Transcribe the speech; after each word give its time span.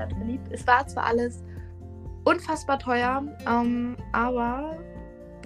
Stadt 0.00 0.12
verliebt. 0.14 0.48
Es 0.50 0.66
war 0.66 0.86
zwar 0.86 1.04
alles 1.04 1.42
unfassbar 2.24 2.78
teuer, 2.78 3.22
ähm, 3.46 3.96
aber 4.12 4.78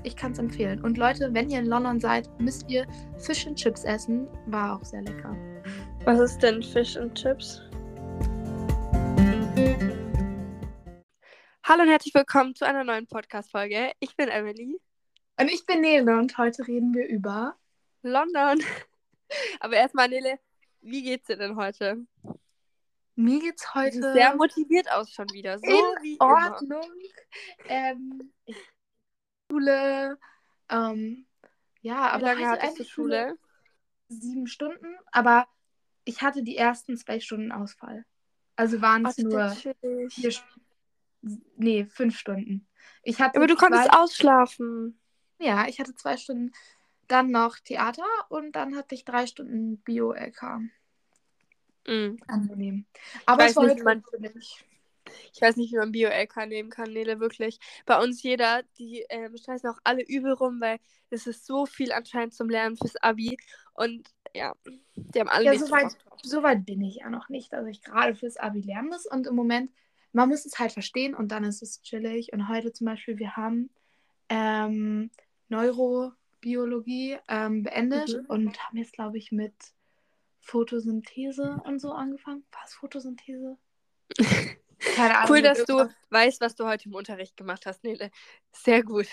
ich 0.05 0.15
kann 0.15 0.33
es 0.33 0.39
empfehlen. 0.39 0.81
Und 0.85 0.97
Leute, 0.97 1.33
wenn 1.33 1.51
ihr 1.51 1.59
in 1.59 1.67
London 1.67 1.99
seid, 1.99 2.29
müsst 2.41 2.69
ihr 2.69 2.87
Fish 3.19 3.47
and 3.47 3.59
Chips 3.59 3.85
essen. 3.85 4.29
War 4.47 4.77
auch 4.77 4.85
sehr 4.85 5.03
lecker. 5.03 5.35
Was 6.05 6.21
ist 6.21 6.39
denn 6.39 6.63
Fish 6.63 6.97
and 6.97 7.15
Chips? 7.17 7.63
Hallo 11.65 11.83
und 11.83 11.89
herzlich 11.89 12.15
willkommen 12.15 12.55
zu 12.55 12.65
einer 12.65 12.85
neuen 12.85 13.07
Podcast-Folge. 13.07 13.93
Ich 13.99 14.15
bin 14.17 14.29
Emily. 14.29 14.79
Und 15.41 15.51
ich 15.51 15.67
bin 15.67 15.81
Nele 15.81 16.17
und 16.17 16.39
heute 16.39 16.65
reden 16.69 16.95
wir 16.95 17.09
über 17.09 17.57
London. 18.03 18.63
Aber 19.61 19.75
erstmal, 19.75 20.09
Nele, 20.09 20.39
wie 20.81 21.03
geht's 21.03 21.27
dir 21.27 21.39
denn 21.39 21.57
heute? 21.57 22.07
Mir 23.17 23.41
geht's 23.41 23.75
heute. 23.75 24.01
Du 24.01 24.13
sehr 24.13 24.35
motiviert 24.35 24.91
aus 24.91 25.11
schon 25.11 25.33
wieder. 25.33 25.59
So 25.59 25.67
in 26.03 26.17
Ordnung. 26.21 26.91
Ähm, 27.69 28.33
Schule. 29.51 30.19
Ähm, 30.69 31.27
ja, 31.83 32.11
aber 32.11 32.37
Wie 32.37 32.43
lange 32.43 32.49
hattest 32.51 32.81
du 32.81 32.85
Schule? 32.85 33.39
Sieben 34.09 34.47
Stunden, 34.47 34.97
aber 35.13 35.47
ich 36.05 36.23
hatte 36.23 36.43
die 36.43 36.57
ersten 36.57 36.97
zwei 36.97 37.21
Stunden 37.21 37.53
Ausfall. 37.53 38.05
Also 38.57 38.81
waren 38.81 39.07
es 39.07 39.19
Oh, 39.19 39.23
nur 39.23 39.51
vier, 39.51 39.75
St- 40.31 40.43
nee, 41.57 41.85
fünf 41.87 42.19
Stunden. 42.19 42.67
Ich 43.03 43.21
hatte 43.21 43.39
Aber 43.39 43.47
du 43.47 43.57
konntest 43.57 43.93
ausschlafen. 43.93 45.01
ja, 45.39 45.67
ich 45.67 45.81
hatte 45.81 45.95
zwei 45.95 46.17
Stunden, 46.17 46.53
dann 47.09 47.31
noch 47.31 47.59
Theater 47.59 48.05
und 48.29 48.53
dann 48.53 48.77
hatte 48.77 48.95
ich 48.95 49.05
drei 49.05 49.27
Stunden 49.27 49.79
Bio-LK. 49.79 50.61
Mhm. 51.87 52.19
Angenehm. 52.27 52.87
Aber 53.27 53.47
es 53.47 53.57
war 53.57 53.67
nicht, 53.67 53.85
man-. 53.85 54.03
Ich 55.33 55.43
weiß 55.43 55.57
nicht, 55.57 55.73
wie 55.73 55.77
man 55.77 55.93
Bio-LK 55.93 56.47
nehmen 56.47 56.71
kann, 56.71 56.93
Nele, 56.93 57.21
wirklich. 57.21 57.59
Bei 57.85 58.03
uns 58.03 58.23
jeder, 58.23 58.63
die 58.79 59.05
ähm, 59.11 59.37
scheißen 59.37 59.69
auch 59.69 59.79
alle 59.85 60.03
übel 60.07 60.33
rum, 60.33 60.61
weil 60.61 60.79
es 61.11 61.27
ist 61.27 61.45
so 61.47 61.67
viel 61.67 61.93
anscheinend 61.93 62.35
zum 62.35 62.49
Lernen 62.49 62.77
fürs 62.77 62.97
Abi. 62.97 63.37
Und 63.75 64.09
ja, 64.35 64.55
die 64.95 65.21
haben 65.21 65.29
alle 65.29 65.45
Ja, 65.45 65.59
so 65.59 65.67
drauf. 65.67 65.93
so 66.23 66.43
weit 66.43 66.65
bin 66.65 66.81
ich 66.81 66.97
ja 66.97 67.11
noch 67.11 67.29
nicht, 67.29 67.53
dass 67.53 67.67
ich 67.67 67.83
gerade 67.83 68.15
fürs 68.15 68.37
Abi 68.37 68.61
lernen 68.63 68.89
muss. 68.89 69.07
Und 69.07 69.27
im 69.27 69.35
Moment, 69.35 69.71
man 70.13 70.29
muss 70.29 70.47
es 70.47 70.59
halt 70.59 70.73
verstehen 70.73 71.15
und 71.15 71.29
dann 71.33 71.45
ist 71.45 71.63
es 71.63 71.83
chillig. 71.83 72.33
Und 72.33 72.49
heute 72.49 72.73
zum 72.73 72.87
Beispiel, 72.87 73.19
wir 73.19 73.37
haben 73.37 73.69
ähm, 74.31 75.11
Neurobiologie 75.49 77.19
ähm, 77.29 77.63
beendet 77.63 78.09
Mhm. 78.15 78.27
und 78.27 78.65
haben 78.65 78.79
jetzt, 78.79 78.93
glaube 78.93 79.19
ich, 79.19 79.33
mit 79.33 79.55
Photosynthese 80.45 81.61
und 81.65 81.81
so 81.81 81.93
angefangen. 81.93 82.45
Was 82.53 82.75
Photosynthese? 82.75 83.59
Keine 84.79 85.17
Ahnung. 85.17 85.31
Cool, 85.31 85.43
dass 85.43 85.65
du 85.65 85.89
weißt, 86.11 86.41
was 86.41 86.55
du 86.55 86.67
heute 86.67 86.89
im 86.89 86.95
Unterricht 86.95 87.37
gemacht 87.37 87.67
hast, 87.67 87.83
Nele. 87.85 88.11
Sehr 88.53 88.83
gut. 88.83 89.07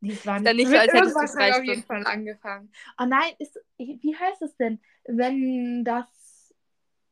Nee, 0.00 0.12
es 0.12 0.24
war 0.24 0.38
nicht, 0.38 0.68
so, 0.68 0.76
als 0.76 0.92
hättest 0.92 1.16
du 1.16 1.36
drei 1.36 1.58
auf 1.58 1.64
jeden. 1.64 1.82
Fall 1.82 2.06
angefangen. 2.06 2.70
Oh 3.00 3.04
nein, 3.04 3.32
ist, 3.38 3.58
wie 3.78 4.16
heißt 4.16 4.42
es 4.42 4.56
denn, 4.56 4.80
wenn 5.04 5.84
das, 5.84 6.54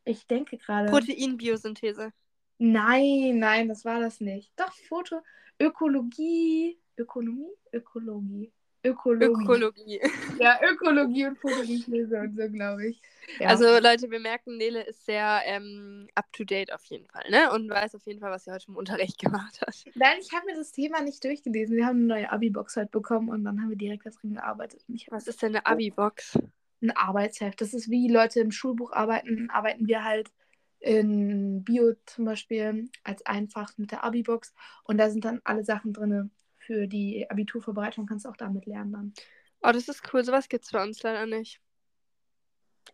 ich 0.05 0.27
denke 0.29 0.57
gerade. 0.57 0.89
Proteinbiosynthese. 0.89 2.13
Nein, 2.59 3.39
nein, 3.39 3.69
das 3.69 3.85
war 3.85 4.01
das 4.01 4.21
nicht. 4.21 4.53
Doch, 4.57 4.73
Foto, 4.89 5.21
Ökologie, 5.61 6.79
Ökonomie, 6.97 7.53
Ökologie, 7.73 8.53
Ökologie. 8.87 9.43
Ökologie. 9.43 10.01
Ja, 10.39 10.59
Ökologie 10.63 11.27
und 11.27 11.39
Photosynthese 11.39 12.19
und 12.19 12.37
so, 12.37 12.49
glaube 12.51 12.89
ich. 12.89 13.01
Ja. 13.39 13.49
Also 13.49 13.65
Leute, 13.65 14.11
wir 14.11 14.21
merken, 14.21 14.57
Nele 14.57 14.83
ist 14.83 15.05
sehr 15.05 15.41
ähm, 15.47 16.09
up-to-date 16.15 16.73
auf 16.73 16.85
jeden 16.85 17.07
Fall, 17.07 17.25
ne? 17.31 17.53
Und 17.53 17.69
weiß 17.69 17.95
auf 17.95 18.07
jeden 18.07 18.21
Fall, 18.21 18.31
was 18.31 18.45
sie 18.45 18.53
heute 18.53 18.67
im 18.69 18.77
Unterricht 18.77 19.19
gemacht 19.21 19.61
hat. 19.61 19.85
Nein, 19.95 20.19
ich 20.21 20.33
habe 20.33 20.47
mir 20.47 20.57
das 20.57 20.73
Thema 20.73 21.03
nicht 21.03 21.25
durchgelesen. 21.25 21.77
Wir 21.77 21.87
haben 21.87 21.99
eine 21.99 22.07
neue 22.07 22.33
Abi-Box 22.33 22.77
heute 22.77 22.91
bekommen 22.91 23.29
und 23.29 23.45
dann 23.45 23.61
haben 23.61 23.71
wir 23.71 23.77
direkt 23.77 24.07
darin 24.07 24.35
gearbeitet. 24.35 24.85
Was 25.11 25.27
ist 25.27 25.43
denn 25.43 25.57
eine 25.57 25.67
Abi-Box? 25.67 26.39
ein 26.83 26.91
Arbeitsheft. 26.91 27.61
Das 27.61 27.75
ist 27.75 27.91
wie 27.91 28.09
Leute 28.09 28.41
im 28.41 28.51
Schulbuch 28.51 28.93
arbeiten, 28.93 29.51
arbeiten 29.51 29.87
wir 29.87 30.05
halt 30.05 30.31
in 30.81 31.65
Bio 31.65 31.95
zum 32.05 32.27
Beispiel 32.27 32.91
als 33.03 33.25
einfach 33.25 33.77
mit 33.79 33.93
der 33.93 34.05
Abi-Box 34.05 34.53
und 34.85 34.99
da 34.99 35.11
sind 35.11 35.25
dann 35.25 35.41
alle 35.45 35.65
Sachen 35.65 35.93
drin 35.93 36.31
für 36.67 36.87
die 36.87 37.29
Abiturvorbereitung, 37.31 38.07
kannst 38.07 38.25
du 38.25 38.29
auch 38.29 38.37
damit 38.37 38.67
lernen 38.67 38.93
dann. 38.93 39.15
Oh, 39.63 39.73
das 39.73 39.89
ist 39.89 40.03
cool. 40.13 40.25
Sowas 40.25 40.49
gibt's 40.49 40.73
bei 40.73 40.83
uns 40.83 41.03
leider 41.03 41.27
nicht. 41.27 41.61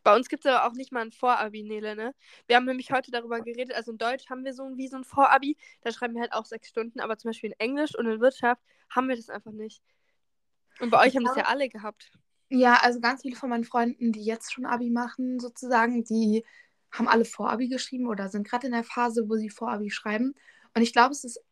Bei 0.04 0.16
uns 0.16 0.28
gibt 0.28 0.44
es 0.44 0.50
aber 0.50 0.66
auch 0.66 0.74
nicht 0.74 0.90
mal 0.90 1.02
ein 1.02 1.12
Vorabi, 1.12 1.62
Nele, 1.62 1.94
ne? 1.94 2.14
Wir 2.46 2.56
haben 2.56 2.64
nämlich 2.64 2.90
heute 2.90 3.10
darüber 3.10 3.40
geredet, 3.40 3.74
also 3.74 3.92
in 3.92 3.98
Deutsch 3.98 4.28
haben 4.30 4.44
wir 4.44 4.54
so 4.54 4.64
ein, 4.64 4.76
wie 4.76 4.88
so 4.88 4.96
ein 4.96 5.04
Vorabi, 5.04 5.56
da 5.82 5.92
schreiben 5.92 6.14
wir 6.14 6.22
halt 6.22 6.32
auch 6.32 6.46
sechs 6.46 6.68
Stunden, 6.68 6.98
aber 6.98 7.18
zum 7.18 7.28
Beispiel 7.28 7.50
in 7.50 7.60
Englisch 7.60 7.94
und 7.96 8.06
in 8.06 8.20
Wirtschaft 8.20 8.62
haben 8.90 9.08
wir 9.08 9.16
das 9.16 9.28
einfach 9.28 9.52
nicht. 9.52 9.82
Und 10.80 10.90
bei 10.90 11.06
euch 11.06 11.14
haben 11.14 11.24
das 11.24 11.36
ja 11.36 11.44
alle 11.44 11.68
gehabt. 11.68 12.10
Ja, 12.48 12.78
also 12.82 13.00
ganz 13.00 13.22
viele 13.22 13.36
von 13.36 13.50
meinen 13.50 13.64
Freunden, 13.64 14.12
die 14.12 14.24
jetzt 14.24 14.52
schon 14.52 14.66
Abi 14.66 14.90
machen, 14.90 15.38
sozusagen, 15.38 16.04
die 16.04 16.44
haben 16.90 17.08
alle 17.08 17.24
Vorabi 17.24 17.68
geschrieben 17.68 18.08
oder 18.08 18.28
sind 18.28 18.48
gerade 18.48 18.66
in 18.66 18.72
der 18.72 18.84
Phase, 18.84 19.28
wo 19.28 19.36
sie 19.36 19.50
Vorabi 19.50 19.90
schreiben. 19.90 20.34
Und 20.74 20.82
ich 20.82 20.92
glaube, 20.92 21.12
es 21.12 21.24
ist 21.24 21.42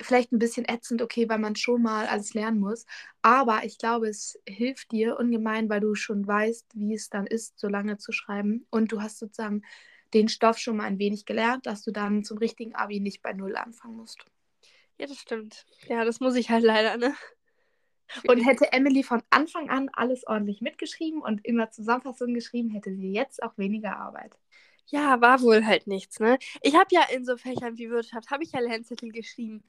vielleicht 0.00 0.32
ein 0.32 0.38
bisschen 0.38 0.66
ätzend, 0.68 1.02
okay, 1.02 1.28
weil 1.28 1.38
man 1.38 1.56
schon 1.56 1.82
mal 1.82 2.06
alles 2.06 2.34
lernen 2.34 2.60
muss. 2.60 2.86
Aber 3.22 3.64
ich 3.64 3.78
glaube, 3.78 4.08
es 4.08 4.38
hilft 4.46 4.92
dir 4.92 5.18
ungemein, 5.18 5.68
weil 5.68 5.80
du 5.80 5.94
schon 5.94 6.26
weißt, 6.26 6.66
wie 6.74 6.94
es 6.94 7.10
dann 7.10 7.26
ist, 7.26 7.58
so 7.58 7.68
lange 7.68 7.98
zu 7.98 8.12
schreiben. 8.12 8.66
Und 8.70 8.92
du 8.92 9.00
hast 9.02 9.18
sozusagen 9.18 9.62
den 10.14 10.28
Stoff 10.28 10.58
schon 10.58 10.76
mal 10.76 10.84
ein 10.84 10.98
wenig 10.98 11.24
gelernt, 11.24 11.66
dass 11.66 11.82
du 11.82 11.92
dann 11.92 12.24
zum 12.24 12.38
richtigen 12.38 12.74
Abi 12.74 13.00
nicht 13.00 13.22
bei 13.22 13.32
Null 13.32 13.56
anfangen 13.56 13.96
musst. 13.96 14.24
Ja, 14.98 15.06
das 15.06 15.18
stimmt. 15.18 15.66
Ja, 15.86 16.04
das 16.04 16.20
muss 16.20 16.34
ich 16.36 16.50
halt 16.50 16.64
leider, 16.64 16.96
ne? 16.96 17.14
Und 18.26 18.40
hätte 18.40 18.72
Emily 18.72 19.02
von 19.02 19.22
Anfang 19.30 19.70
an 19.70 19.88
alles 19.92 20.26
ordentlich 20.26 20.60
mitgeschrieben 20.60 21.22
und 21.22 21.44
immer 21.46 21.70
Zusammenfassungen 21.70 22.34
geschrieben, 22.34 22.70
hätte 22.70 22.94
sie 22.94 23.12
jetzt 23.12 23.42
auch 23.42 23.56
weniger 23.56 23.96
Arbeit. 23.96 24.36
Ja, 24.90 25.20
war 25.20 25.40
wohl 25.40 25.64
halt 25.66 25.86
nichts, 25.86 26.18
ne? 26.20 26.38
Ich 26.62 26.74
habe 26.74 26.88
ja 26.90 27.02
in 27.12 27.24
so 27.24 27.36
Fächern 27.36 27.78
wie 27.78 27.90
Wirtschaft, 27.90 28.30
habe 28.30 28.42
ich 28.42 28.52
ja 28.52 28.60
Lernzettel 28.60 29.10
geschrieben, 29.12 29.62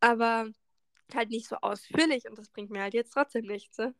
aber 0.00 0.50
halt 1.14 1.30
nicht 1.30 1.48
so 1.48 1.56
ausführlich 1.56 2.28
und 2.28 2.38
das 2.38 2.48
bringt 2.48 2.70
mir 2.70 2.82
halt 2.82 2.94
jetzt 2.94 3.12
trotzdem 3.12 3.46
nichts, 3.46 3.78
ne? 3.78 3.94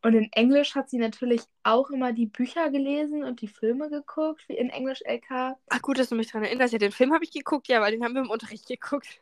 Und 0.00 0.14
in 0.14 0.30
Englisch 0.32 0.74
hat 0.76 0.88
sie 0.90 0.98
natürlich 0.98 1.42
auch 1.64 1.90
immer 1.90 2.12
die 2.12 2.26
Bücher 2.26 2.70
gelesen 2.70 3.24
und 3.24 3.40
die 3.40 3.48
Filme 3.48 3.90
geguckt, 3.90 4.48
wie 4.48 4.56
in 4.56 4.70
Englisch 4.70 5.02
LK. 5.04 5.56
Ach 5.68 5.82
gut, 5.82 5.98
dass 5.98 6.08
du 6.08 6.14
mich 6.14 6.28
daran 6.28 6.44
erinnerst. 6.44 6.72
Ja, 6.72 6.78
den 6.78 6.92
Film 6.92 7.12
habe 7.12 7.24
ich 7.24 7.32
geguckt, 7.32 7.66
ja, 7.66 7.80
weil 7.80 7.90
den 7.90 8.04
haben 8.04 8.14
wir 8.14 8.22
im 8.22 8.30
Unterricht 8.30 8.68
geguckt. 8.68 9.20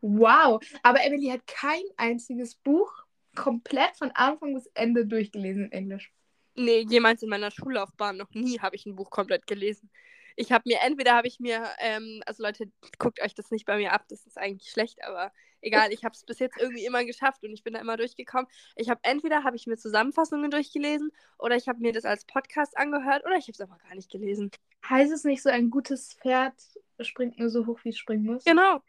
Wow, 0.00 0.60
aber 0.82 1.02
Emily 1.04 1.28
hat 1.28 1.46
kein 1.46 1.82
einziges 1.96 2.54
Buch 2.54 2.92
komplett 3.34 3.96
von 3.96 4.10
Anfang 4.10 4.54
bis 4.54 4.66
Ende 4.74 5.06
durchgelesen 5.06 5.66
in 5.66 5.72
Englisch. 5.72 6.12
Nee, 6.56 6.86
jemals 6.88 7.22
in 7.22 7.28
meiner 7.28 7.50
Schullaufbahn 7.50 8.16
noch 8.16 8.30
nie 8.30 8.60
habe 8.60 8.76
ich 8.76 8.86
ein 8.86 8.96
Buch 8.96 9.10
komplett 9.10 9.46
gelesen. 9.46 9.90
Ich 10.36 10.50
habe 10.50 10.64
mir, 10.66 10.78
entweder 10.82 11.14
habe 11.14 11.28
ich 11.28 11.38
mir, 11.38 11.68
ähm, 11.78 12.22
also 12.26 12.42
Leute, 12.42 12.70
guckt 12.98 13.22
euch 13.22 13.34
das 13.34 13.50
nicht 13.50 13.66
bei 13.66 13.76
mir 13.76 13.92
ab, 13.92 14.04
das 14.08 14.26
ist 14.26 14.36
eigentlich 14.36 14.70
schlecht, 14.70 15.02
aber 15.04 15.32
egal, 15.60 15.92
ich 15.92 16.04
habe 16.04 16.14
es 16.14 16.24
bis 16.24 16.40
jetzt 16.40 16.58
irgendwie 16.58 16.84
immer 16.84 17.04
geschafft 17.04 17.44
und 17.44 17.52
ich 17.52 17.62
bin 17.62 17.74
da 17.74 17.80
immer 17.80 17.96
durchgekommen. 17.96 18.48
Ich 18.76 18.90
habe 18.90 19.00
entweder 19.02 19.44
habe 19.44 19.56
ich 19.56 19.66
mir 19.66 19.76
Zusammenfassungen 19.76 20.50
durchgelesen 20.50 21.12
oder 21.38 21.56
ich 21.56 21.68
habe 21.68 21.80
mir 21.80 21.92
das 21.92 22.04
als 22.04 22.24
Podcast 22.24 22.76
angehört 22.76 23.24
oder 23.24 23.36
ich 23.36 23.44
habe 23.44 23.52
es 23.52 23.60
einfach 23.60 23.78
gar 23.78 23.94
nicht 23.94 24.10
gelesen. 24.10 24.50
Heißt 24.88 25.12
es 25.12 25.24
nicht 25.24 25.42
so, 25.42 25.50
ein 25.50 25.70
gutes 25.70 26.14
Pferd 26.14 26.54
springt 27.00 27.38
nur 27.38 27.48
so 27.48 27.66
hoch, 27.66 27.80
wie 27.84 27.90
es 27.90 27.98
springen 27.98 28.24
muss? 28.24 28.44
Genau. 28.44 28.82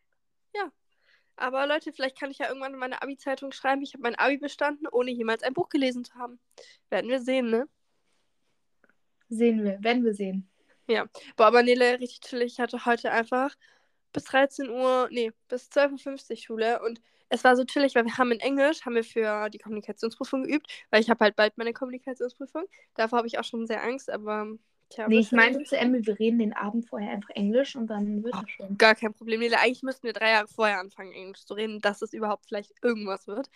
Ja. 0.56 0.72
Aber 1.38 1.68
Leute, 1.68 1.92
vielleicht 1.92 2.18
kann 2.18 2.32
ich 2.32 2.38
ja 2.40 2.48
irgendwann 2.48 2.74
in 2.74 2.80
meine 2.80 3.02
Abi-Zeitung 3.02 3.52
schreiben, 3.52 3.82
ich 3.82 3.94
habe 3.94 4.04
mein 4.04 4.16
Abi 4.16 4.38
bestanden, 4.38 4.88
ohne 4.88 5.12
jemals 5.12 5.44
ein 5.44 5.54
Buch 5.54 5.70
gelesen 5.70 6.06
zu 6.06 6.16
haben. 6.16 6.40
Werden 6.90 7.10
wir 7.10 7.22
sehen, 7.22 7.50
ne? 7.50 7.68
Sehen 9.30 9.64
wir, 9.64 9.84
werden 9.84 10.04
wir 10.06 10.14
sehen. 10.14 10.50
Boah, 11.36 11.48
aber 11.48 11.64
Nele, 11.64 12.00
richtig 12.00 12.22
chillig. 12.22 12.54
Ich 12.54 12.60
hatte 12.60 12.86
heute 12.86 13.12
einfach 13.12 13.56
bis 14.14 14.24
13 14.26 14.70
Uhr, 14.70 15.10
nee, 15.12 15.32
bis 15.50 15.70
12.50 15.72 16.30
Uhr 16.32 16.38
Schule 16.38 16.82
und 16.84 17.02
es 17.28 17.44
war 17.44 17.56
so 17.56 17.66
chillig, 17.66 17.96
weil 17.96 18.06
wir 18.06 18.18
haben 18.18 18.32
in 18.32 18.40
Englisch, 18.40 18.86
haben 18.86 18.96
wir 18.96 19.04
für 19.04 19.50
die 19.50 19.58
Kommunikationsprüfung 19.58 20.44
geübt, 20.44 20.68
weil 20.92 21.02
ich 21.02 21.10
habe 21.10 21.26
halt 21.26 21.36
bald 21.36 21.58
meine 21.58 21.74
Kommunikationsprüfung. 21.74 22.66
Davor 22.94 23.18
habe 23.18 23.28
ich 23.28 23.40
auch 23.40 23.44
schon 23.44 23.66
sehr 23.66 23.84
Angst, 23.84 24.10
aber 24.12 24.48
tja, 24.90 25.08
Nee, 25.08 25.20
ich 25.20 25.32
meinte 25.32 25.64
zu 25.64 25.78
Emily, 25.78 26.06
wir 26.06 26.20
reden 26.20 26.40
den 26.40 26.54
Abend 26.54 26.88
vorher 26.88 27.12
einfach 27.12 27.30
Englisch 27.32 27.76
und 27.76 27.88
dann 27.88 28.24
wird 28.24 28.34
das 28.34 28.50
schon. 28.50 28.78
Gar 28.78 28.96
kein 28.96 29.14
Problem, 29.14 29.40
Nele. 29.40 29.60
Eigentlich 29.60 29.84
müssten 29.84 30.04
wir 30.04 30.14
drei 30.14 30.32
Jahre 30.32 30.48
vorher 30.48 30.80
anfangen, 30.80 31.12
Englisch 31.12 31.46
zu 31.46 31.54
reden, 31.54 31.80
dass 31.82 32.02
es 32.02 32.14
überhaupt 32.14 32.46
vielleicht 32.46 32.74
irgendwas 32.82 33.28
wird. 33.28 33.50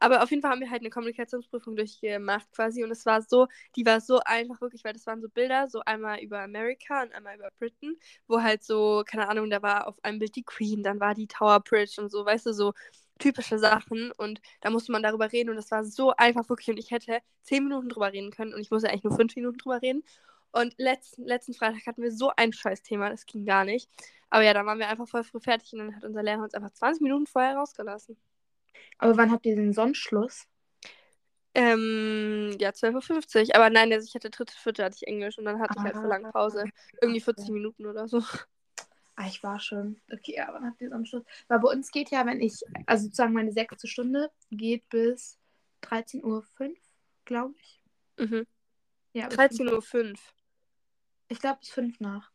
Aber 0.00 0.22
auf 0.22 0.30
jeden 0.30 0.42
Fall 0.42 0.52
haben 0.52 0.60
wir 0.60 0.70
halt 0.70 0.82
eine 0.82 0.90
Kommunikationsprüfung 0.90 1.76
durchgemacht 1.76 2.50
quasi 2.52 2.84
und 2.84 2.90
es 2.90 3.04
war 3.04 3.22
so, 3.22 3.48
die 3.76 3.84
war 3.84 4.00
so 4.00 4.20
einfach 4.24 4.60
wirklich, 4.60 4.84
weil 4.84 4.92
das 4.92 5.06
waren 5.06 5.20
so 5.20 5.28
Bilder, 5.28 5.68
so 5.68 5.80
einmal 5.84 6.20
über 6.20 6.40
Amerika 6.40 7.02
und 7.02 7.12
einmal 7.12 7.36
über 7.36 7.50
Britain, 7.58 7.96
wo 8.28 8.40
halt 8.40 8.62
so, 8.62 9.02
keine 9.06 9.28
Ahnung, 9.28 9.50
da 9.50 9.62
war 9.62 9.88
auf 9.88 9.96
einem 10.04 10.20
Bild 10.20 10.36
die 10.36 10.44
Queen, 10.44 10.82
dann 10.82 11.00
war 11.00 11.14
die 11.14 11.26
Tower 11.26 11.60
Bridge 11.60 12.00
und 12.00 12.10
so, 12.10 12.24
weißt 12.24 12.46
du, 12.46 12.52
so 12.52 12.74
typische 13.18 13.58
Sachen 13.58 14.12
und 14.12 14.40
da 14.60 14.70
musste 14.70 14.92
man 14.92 15.02
darüber 15.02 15.32
reden 15.32 15.50
und 15.50 15.56
das 15.56 15.70
war 15.72 15.84
so 15.84 16.12
einfach 16.16 16.48
wirklich 16.48 16.70
und 16.70 16.78
ich 16.78 16.92
hätte 16.92 17.18
zehn 17.42 17.64
Minuten 17.64 17.88
drüber 17.88 18.12
reden 18.12 18.30
können 18.30 18.54
und 18.54 18.60
ich 18.60 18.70
musste 18.70 18.88
eigentlich 18.88 19.02
nur 19.02 19.16
fünf 19.16 19.34
Minuten 19.34 19.58
drüber 19.58 19.82
reden 19.82 20.04
Und 20.52 20.74
letzten, 20.78 21.24
letzten 21.24 21.54
Freitag 21.54 21.86
hatten 21.86 22.02
wir 22.02 22.12
so 22.12 22.32
ein 22.36 22.52
scheiß 22.52 22.82
Thema, 22.82 23.10
das 23.10 23.26
ging 23.26 23.44
gar 23.44 23.64
nicht. 23.64 23.88
Aber 24.30 24.42
ja, 24.44 24.54
dann 24.54 24.66
waren 24.66 24.78
wir 24.78 24.88
einfach 24.88 25.08
voll 25.08 25.24
früh 25.24 25.40
fertig 25.40 25.72
und 25.72 25.80
dann 25.80 25.96
hat 25.96 26.04
unser 26.04 26.22
Lehrer 26.22 26.42
uns 26.42 26.54
einfach 26.54 26.70
20 26.70 27.02
Minuten 27.02 27.26
vorher 27.26 27.56
rausgelassen. 27.56 28.16
Aber 28.98 29.16
wann 29.16 29.30
habt 29.30 29.46
ihr 29.46 29.56
den 29.56 29.72
Sonnenschluss? 29.72 30.46
Ähm, 31.54 32.56
ja, 32.60 32.70
12.50 32.70 33.48
Uhr. 33.48 33.56
Aber 33.56 33.70
nein, 33.70 33.92
also 33.92 34.06
ich 34.06 34.14
hatte 34.14 34.30
dritte, 34.30 34.54
vierte 34.54 34.84
hatte 34.84 34.96
ich 34.96 35.06
Englisch 35.06 35.38
und 35.38 35.44
dann 35.44 35.60
hatte 35.60 35.74
ich 35.76 35.82
halt 35.82 35.96
Ah, 35.96 36.02
für 36.02 36.06
lange 36.06 36.30
Pause. 36.30 36.64
Irgendwie 37.00 37.20
40 37.20 37.44
okay. 37.44 37.52
Minuten 37.52 37.86
oder 37.86 38.06
so. 38.06 38.22
Ah, 39.16 39.26
ich 39.26 39.42
war 39.42 39.58
schon. 39.58 40.00
Okay, 40.12 40.36
ja, 40.36 40.48
wann 40.52 40.64
habt 40.64 40.80
ihr 40.80 40.90
Sonnenschluss? 40.90 41.24
Weil 41.48 41.58
bei 41.58 41.70
uns 41.70 41.90
geht 41.90 42.10
ja, 42.10 42.24
wenn 42.26 42.40
ich, 42.40 42.60
also 42.86 43.04
sozusagen 43.04 43.32
meine 43.32 43.52
sechste 43.52 43.88
Stunde 43.88 44.30
geht 44.50 44.88
bis 44.90 45.38
13.05 45.82 46.22
Uhr, 46.22 46.44
glaube 47.24 47.54
ich. 47.58 47.82
Mhm. 48.18 48.46
Ja, 49.14 49.26
bis 49.26 49.38
13.05 49.38 50.12
Uhr. 50.12 50.14
Ich 51.28 51.40
glaube, 51.40 51.58
bis 51.60 51.70
5 51.70 52.00
nach. 52.00 52.30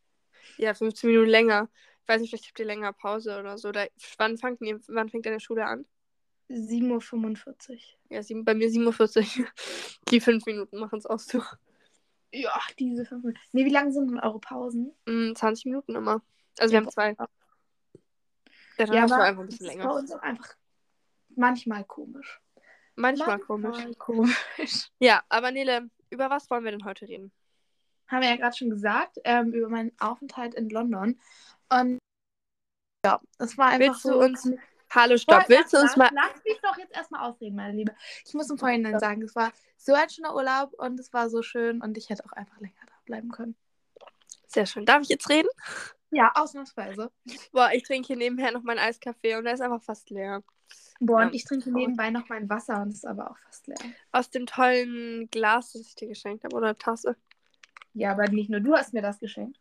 Ja, 0.56 0.74
15 0.74 1.10
Minuten 1.10 1.28
länger. 1.30 1.68
Ich 2.02 2.08
weiß 2.08 2.20
nicht, 2.20 2.30
vielleicht 2.30 2.46
habt 2.48 2.58
ihr 2.58 2.66
länger 2.66 2.92
Pause 2.92 3.38
oder 3.38 3.58
so. 3.58 3.68
Oder 3.68 3.88
wann, 4.18 4.38
fangt 4.38 4.60
ihr, 4.60 4.80
wann 4.88 5.08
fängt 5.08 5.26
deine 5.26 5.40
Schule 5.40 5.66
an? 5.66 5.86
7.45 6.50 7.70
Uhr. 7.70 7.78
Ja, 8.10 8.22
sieben, 8.22 8.44
bei 8.44 8.54
mir 8.54 8.70
47. 8.70 9.44
Die 10.10 10.20
fünf 10.20 10.44
Minuten 10.46 10.78
machen 10.78 10.98
es 10.98 11.06
aus. 11.06 11.26
So. 11.26 11.42
Ja, 12.32 12.52
diese 12.78 13.04
5 13.04 13.24
Minuten. 13.24 13.40
Nee, 13.52 13.64
wie 13.64 13.70
lange 13.70 13.92
sind 13.92 14.10
denn 14.10 14.20
eure 14.20 14.40
Pausen? 14.40 14.92
Mm, 15.06 15.34
20 15.34 15.64
Minuten 15.66 15.94
immer. 15.94 16.22
Also 16.58 16.72
wir 16.72 16.80
Ja, 16.80 16.84
haben 16.84 16.90
zwei. 16.90 17.16
Ja, 18.78 18.86
dann 18.86 18.94
Ja, 18.96 19.04
aber 19.04 19.22
einfach 19.22 19.42
ein 19.42 19.46
das 19.46 19.58
bisschen 19.58 19.66
ist 19.70 19.78
bei 19.78 19.88
länger. 19.88 19.94
uns 19.94 20.12
auch 20.12 20.20
einfach 20.22 20.54
manchmal 21.36 21.84
komisch. 21.84 22.40
Manchmal 22.96 23.38
komisch. 23.40 23.70
Manchmal 23.70 23.94
komisch. 23.94 24.90
Ja, 24.98 25.22
aber 25.28 25.50
Nele, 25.50 25.88
über 26.10 26.30
was 26.30 26.48
wollen 26.50 26.64
wir 26.64 26.70
denn 26.70 26.84
heute 26.84 27.08
reden? 27.08 27.32
Haben 28.08 28.22
wir 28.22 28.28
ja 28.30 28.36
gerade 28.36 28.56
schon 28.56 28.70
gesagt, 28.70 29.18
ähm, 29.24 29.52
über 29.52 29.68
meinen 29.68 29.92
Aufenthalt 29.98 30.54
in 30.54 30.68
London. 30.70 31.20
Und 31.70 31.98
ja, 33.04 33.20
es 33.38 33.56
war 33.58 33.66
einfach 33.68 33.80
Willst 33.88 34.02
so. 34.02 34.10
du 34.12 34.18
uns. 34.24 34.48
Hallo, 34.90 35.16
stopp. 35.16 35.38
Lass- 35.40 35.48
Willst 35.48 35.72
du 35.72 35.78
uns 35.78 35.96
mal. 35.96 36.10
Lass 36.14 36.44
mich 36.44 36.60
doch 36.62 36.78
jetzt 36.78 36.94
erstmal 36.94 37.28
ausreden, 37.28 37.56
meine 37.56 37.76
Liebe. 37.76 37.94
Ich 38.24 38.34
muss 38.34 38.48
im 38.50 38.58
Vorhinein 38.58 38.98
sagen, 39.00 39.22
es 39.22 39.34
war 39.34 39.52
so 39.76 39.92
ein 39.94 40.08
schöner 40.08 40.34
Urlaub 40.34 40.72
und 40.74 41.00
es 41.00 41.12
war 41.12 41.28
so 41.28 41.42
schön 41.42 41.80
und 41.82 41.98
ich 41.98 42.10
hätte 42.10 42.24
auch 42.24 42.32
einfach 42.32 42.58
länger 42.60 42.74
da 42.86 42.92
bleiben 43.04 43.30
können. 43.30 43.56
Sehr 44.46 44.66
schön. 44.66 44.86
Darf 44.86 45.02
ich 45.02 45.08
jetzt 45.08 45.28
reden? 45.28 45.48
Ja, 46.10 46.30
ausnahmsweise. 46.36 47.10
Boah, 47.52 47.70
ich 47.72 47.82
trinke 47.82 48.06
hier 48.06 48.16
nebenher 48.16 48.52
noch 48.52 48.62
meinen 48.62 48.78
Eiskaffee 48.78 49.34
und 49.36 49.44
der 49.44 49.54
ist 49.54 49.60
einfach 49.60 49.82
fast 49.82 50.10
leer. 50.10 50.44
Boah, 51.00 51.22
Ja. 51.22 51.26
und 51.26 51.34
ich 51.34 51.44
trinke 51.44 51.72
nebenbei 51.72 52.10
noch 52.10 52.28
mein 52.28 52.48
Wasser 52.48 52.80
und 52.80 52.90
ist 52.90 53.04
aber 53.04 53.32
auch 53.32 53.38
fast 53.38 53.66
leer. 53.66 53.76
Aus 54.12 54.30
dem 54.30 54.46
tollen 54.46 55.28
Glas, 55.30 55.72
das 55.72 55.82
ich 55.88 55.94
dir 55.96 56.06
geschenkt 56.06 56.44
habe, 56.44 56.54
oder 56.54 56.78
Tasse. 56.78 57.16
Ja, 57.94 58.12
aber 58.12 58.28
nicht 58.28 58.50
nur 58.50 58.60
du 58.60 58.74
hast 58.74 58.92
mir 58.92 59.02
das 59.02 59.18
geschenkt. 59.18 59.58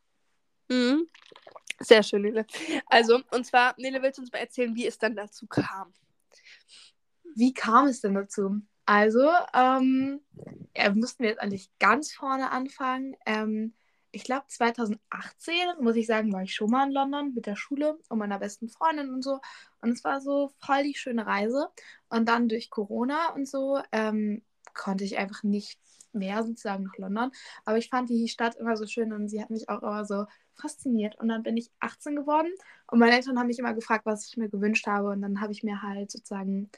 Mhm. 0.69 1.07
Sehr 1.79 2.03
schön, 2.03 2.21
Nele. 2.21 2.45
Also, 2.87 3.21
und 3.31 3.45
zwar, 3.45 3.75
Nele, 3.77 4.01
willst 4.01 4.17
du 4.17 4.21
uns 4.21 4.31
mal 4.31 4.39
erzählen, 4.39 4.75
wie 4.75 4.87
es 4.87 4.97
dann 4.97 5.15
dazu 5.15 5.47
kam? 5.47 5.93
Wie 7.35 7.53
kam 7.53 7.87
es 7.87 8.01
denn 8.01 8.13
dazu? 8.13 8.61
Also, 8.85 9.29
ähm, 9.53 10.21
ja, 10.75 10.91
müssten 10.93 11.23
wir 11.23 11.29
jetzt 11.31 11.41
eigentlich 11.41 11.69
ganz 11.79 12.13
vorne 12.13 12.51
anfangen. 12.51 13.15
Ähm, 13.25 13.73
ich 14.11 14.23
glaube, 14.23 14.45
2018, 14.47 15.55
muss 15.81 15.95
ich 15.95 16.05
sagen, 16.05 16.31
war 16.31 16.43
ich 16.43 16.53
schon 16.53 16.69
mal 16.69 16.85
in 16.87 16.93
London 16.93 17.33
mit 17.33 17.47
der 17.47 17.55
Schule 17.55 17.97
und 18.09 18.19
meiner 18.19 18.39
besten 18.39 18.69
Freundin 18.69 19.09
und 19.09 19.23
so. 19.23 19.39
Und 19.81 19.91
es 19.91 20.03
war 20.03 20.21
so 20.21 20.51
voll 20.59 20.83
die 20.83 20.95
schöne 20.95 21.25
Reise. 21.25 21.69
Und 22.09 22.29
dann 22.29 22.47
durch 22.47 22.69
Corona 22.69 23.33
und 23.33 23.47
so 23.47 23.81
ähm, 23.91 24.43
konnte 24.73 25.03
ich 25.03 25.17
einfach 25.17 25.43
nicht 25.43 25.79
mehr 26.13 26.43
sozusagen 26.43 26.83
nach 26.83 26.97
London. 26.97 27.31
Aber 27.65 27.77
ich 27.77 27.89
fand 27.89 28.09
die 28.09 28.27
Stadt 28.27 28.55
immer 28.55 28.77
so 28.77 28.85
schön 28.85 29.13
und 29.13 29.29
sie 29.29 29.41
hat 29.41 29.49
mich 29.49 29.69
auch 29.69 29.81
immer 29.81 30.05
so 30.05 30.25
fasziniert. 30.55 31.19
Und 31.19 31.29
dann 31.29 31.43
bin 31.43 31.57
ich 31.57 31.71
18 31.79 32.15
geworden 32.15 32.51
und 32.91 32.99
meine 32.99 33.15
Eltern 33.15 33.39
haben 33.39 33.47
mich 33.47 33.59
immer 33.59 33.73
gefragt, 33.73 34.05
was 34.05 34.27
ich 34.27 34.37
mir 34.37 34.49
gewünscht 34.49 34.87
habe. 34.87 35.09
Und 35.09 35.21
dann 35.21 35.41
habe 35.41 35.51
ich 35.51 35.63
mir 35.63 35.81
halt 35.81 36.11
sozusagen 36.11 36.69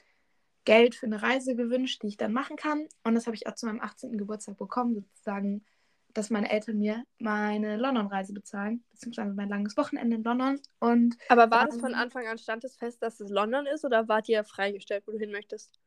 Geld 0.64 0.94
für 0.94 1.06
eine 1.06 1.22
Reise 1.22 1.56
gewünscht, 1.56 2.02
die 2.02 2.08
ich 2.08 2.16
dann 2.16 2.32
machen 2.32 2.56
kann. 2.56 2.86
Und 3.04 3.14
das 3.14 3.26
habe 3.26 3.36
ich 3.36 3.46
auch 3.46 3.54
zu 3.54 3.66
meinem 3.66 3.80
18. 3.80 4.18
Geburtstag 4.18 4.58
bekommen, 4.58 4.94
sozusagen, 4.94 5.64
dass 6.12 6.28
meine 6.28 6.50
Eltern 6.50 6.78
mir 6.78 7.04
meine 7.18 7.76
London-Reise 7.76 8.32
bezahlen, 8.32 8.84
beziehungsweise 8.90 9.32
mein 9.34 9.48
langes 9.48 9.76
Wochenende 9.76 10.16
in 10.16 10.24
London. 10.24 10.60
Und 10.80 11.16
Aber 11.28 11.50
war 11.50 11.66
das 11.66 11.78
von 11.78 11.94
Anfang 11.94 12.26
an, 12.26 12.36
stand 12.38 12.64
es 12.64 12.76
fest, 12.76 13.02
dass 13.02 13.20
es 13.20 13.30
London 13.30 13.66
ist 13.66 13.84
oder 13.84 14.08
wart 14.08 14.28
ihr 14.28 14.42
freigestellt, 14.44 15.04
wo 15.06 15.12
du 15.12 15.18
hin 15.18 15.30
möchtest? 15.30 15.78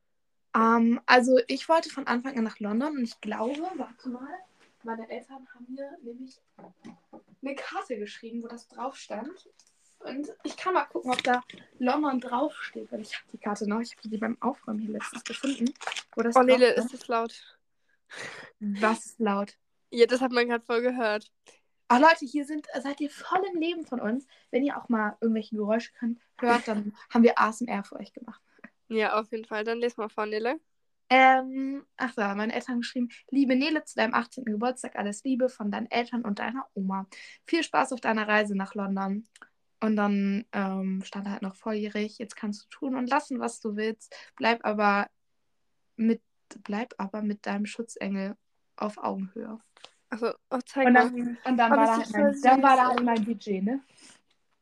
Ähm, 0.56 1.00
also 1.06 1.40
ich 1.48 1.70
wollte 1.70 1.90
von 1.90 2.08
Anfang 2.08 2.38
an 2.38 2.44
nach 2.44 2.60
London 2.60 2.98
und 2.98 3.04
ich 3.04 3.20
glaube, 3.22 3.62
warte 3.76 4.10
mal, 4.10 4.28
meine 4.84 5.10
Eltern 5.10 5.48
haben 5.54 5.68
mir 5.70 5.98
nämlich 6.04 6.40
eine 7.42 7.56
Karte 7.56 7.98
geschrieben, 7.98 8.44
wo 8.44 8.48
das 8.48 8.68
drauf 8.68 8.96
stand. 8.96 9.50
Und 10.00 10.34
ich 10.44 10.56
kann 10.56 10.74
mal 10.74 10.86
gucken, 10.86 11.12
ob 11.12 11.22
da 11.24 11.44
London 11.78 12.22
draufsteht, 12.22 12.90
weil 12.92 13.02
ich 13.02 13.14
habe 13.16 13.26
die 13.34 13.38
Karte 13.38 13.68
noch. 13.68 13.82
Ich 13.82 13.98
habe 13.98 14.08
die 14.08 14.18
beim 14.18 14.42
Aufräumen 14.42 14.80
hier 14.80 14.92
letztens 14.92 15.24
gefunden. 15.26 15.74
Wo 16.16 16.22
das 16.22 16.36
Oh, 16.36 16.44
drauf 16.44 16.60
ist 16.60 16.94
das 16.94 17.08
laut? 17.08 17.58
Was 18.60 19.06
ist 19.06 19.20
laut? 19.20 19.58
Ja, 19.92 20.06
das 20.06 20.22
hat 20.22 20.32
man 20.32 20.48
gerade 20.48 20.64
voll 20.64 20.82
gehört. 20.82 21.32
Ach 21.90 22.00
Leute, 22.00 22.26
hier 22.26 22.46
sind, 22.46 22.68
seid 22.82 23.02
ihr 23.02 23.10
voll 23.10 23.42
im 23.52 23.60
Leben 23.60 23.86
von 23.86 24.00
uns. 24.00 24.28
Wenn 24.52 24.64
ihr 24.64 24.78
auch 24.78 24.90
mal 24.90 25.18
irgendwelche 25.22 25.56
Geräusche 25.56 25.92
könnt, 25.94 26.20
hört, 26.38 26.68
dann 26.68 26.96
haben 27.10 27.24
wir 27.24 27.40
ASMR 27.40 27.84
für 27.84 27.96
euch 27.96 28.14
gemacht. 28.14 28.42
Ja, 28.90 29.20
auf 29.20 29.32
jeden 29.32 29.46
Fall. 29.46 29.64
Dann 29.64 29.80
les 29.80 29.98
mal 29.98 30.10
vor, 30.10 30.26
Nele. 30.26 30.60
Ähm, 31.12 31.86
ach 31.98 32.14
da, 32.14 32.36
meine 32.36 32.54
Eltern 32.54 32.74
haben 32.74 32.82
geschrieben, 32.82 33.10
liebe 33.32 33.56
Nele, 33.56 33.84
zu 33.84 33.96
deinem 33.96 34.14
18. 34.14 34.46
Geburtstag 34.46 34.96
alles 34.96 35.24
Liebe 35.24 35.50
von 35.50 35.72
deinen 35.72 35.90
Eltern 35.90 36.24
und 36.24 36.38
deiner 36.38 36.68
Oma. 36.76 37.08
Viel 37.46 37.64
Spaß 37.64 37.94
auf 37.94 38.02
deiner 38.02 38.28
Reise 38.28 38.56
nach 38.56 38.76
London. 38.76 39.28
Und 39.82 39.96
dann 39.96 40.46
ähm, 40.52 41.02
stand 41.04 41.28
halt 41.30 41.42
noch 41.42 41.56
volljährig, 41.56 42.18
jetzt 42.20 42.36
kannst 42.36 42.66
du 42.66 42.70
tun 42.70 42.96
und 42.96 43.10
lassen, 43.10 43.40
was 43.40 43.60
du 43.60 43.76
willst. 43.76 44.14
Bleib 44.36 44.66
aber 44.66 45.10
mit, 45.96 46.22
bleib 46.64 46.94
aber 46.98 47.22
mit 47.22 47.46
deinem 47.46 47.66
Schutzengel 47.66 48.36
auf 48.76 48.98
Augenhöhe. 48.98 49.60
Also, 50.10 50.34
oh, 50.50 50.60
zeig 50.66 50.88
Und 50.88 50.94
mal. 50.94 51.10
dann, 51.12 51.38
und 51.46 51.58
dann, 51.58 51.72
Oh, 51.72 51.76
war, 51.78 51.86
das 51.98 52.12
da 52.12 52.18
halt 52.18 52.34
mein, 52.34 52.42
dann 52.42 52.64
war 52.64 52.76
da 52.76 52.88
halt 52.90 53.04
mein 53.04 53.26
Budget, 53.26 53.64
ne? 53.64 53.80